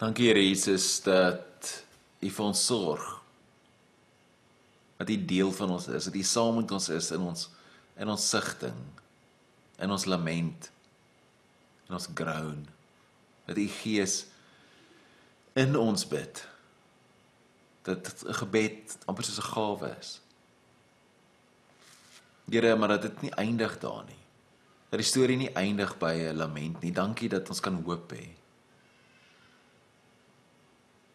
Dankie 0.00 0.28
Here 0.30 0.42
Jesus 0.42 0.98
dat 1.04 1.70
U 2.24 2.30
vir 2.30 2.44
ons 2.44 2.62
sorg 2.66 3.23
dat 4.96 5.08
U 5.08 5.24
deel 5.24 5.52
van 5.52 5.70
ons 5.70 5.88
is, 5.88 6.04
dat 6.04 6.14
U 6.14 6.22
saam 6.22 6.54
met 6.56 6.70
ons 6.70 6.88
is 6.88 7.10
in 7.10 7.20
ons 7.20 7.50
in 7.96 8.08
ons 8.08 8.28
sigting. 8.28 8.74
in 9.78 9.90
ons 9.90 10.04
lament, 10.06 10.70
in 11.88 11.96
ons 11.96 12.08
groan. 12.14 12.62
Dat 13.44 13.58
u 13.58 13.66
Gees 13.68 14.24
in 15.58 15.76
ons 15.78 16.06
bid. 16.08 16.46
Dat 17.84 18.24
'n 18.26 18.34
gebed 18.34 18.96
amper 19.04 19.24
soos 19.24 19.38
'n 19.38 19.50
gawe 19.52 19.96
is. 20.00 20.20
Here, 22.50 22.76
maar 22.76 22.88
dat 22.88 23.02
dit 23.02 23.20
nie 23.22 23.30
eindig 23.30 23.78
daar 23.78 24.04
nie. 24.04 24.22
Dat 24.88 25.00
die 25.00 25.08
storie 25.08 25.36
nie 25.36 25.52
eindig 25.52 25.98
by 25.98 26.12
'n 26.12 26.36
lament 26.36 26.80
nie. 26.80 26.92
Dankie 26.92 27.28
dat 27.28 27.48
ons 27.48 27.60
kan 27.60 27.82
hoop 27.82 28.12
hê. 28.12 28.28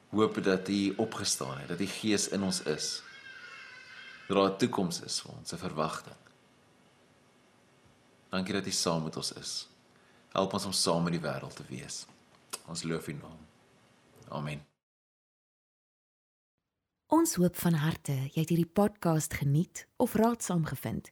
Hoop 0.10 0.44
dat 0.44 0.68
U 0.68 0.94
opgestaan 0.98 1.58
het, 1.58 1.68
dat 1.68 1.78
die 1.78 1.88
Gees 1.88 2.28
in 2.28 2.44
ons 2.44 2.62
is. 2.62 3.02
Dat 4.30 4.38
daar 4.38 4.52
'n 4.52 4.58
toekoms 4.58 5.02
is 5.02 5.22
vir 5.22 5.32
ons, 5.32 5.54
'n 5.54 5.58
verwagting. 5.58 6.16
Dankie 8.30 8.54
dat 8.54 8.66
U 8.66 8.72
saam 8.72 9.04
met 9.04 9.16
ons 9.16 9.32
is. 9.32 9.68
Help 10.30 10.54
ons 10.54 10.66
om 10.66 10.72
saam 10.72 11.04
met 11.04 11.12
die 11.12 11.22
wêreld 11.22 11.56
te 11.56 11.64
wees. 11.70 12.06
Ons 12.68 12.84
loof 12.84 13.08
U 13.08 13.14
naam. 13.14 13.40
Amen. 14.28 14.66
Ons 17.08 17.36
hoop 17.36 17.56
van 17.56 17.74
harte 17.74 18.12
jy 18.12 18.42
het 18.42 18.50
hierdie 18.50 18.74
podcast 18.74 19.34
geniet 19.34 19.88
of 19.98 20.14
raadsaam 20.14 20.66
gevind. 20.66 21.12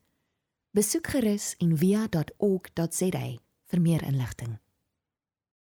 Besoek 0.72 1.08
gerus 1.08 1.56
en 1.58 1.78
via.ok.za 1.78 3.38
vir 3.66 3.82
meer 3.82 4.04
inligting. 4.04 4.60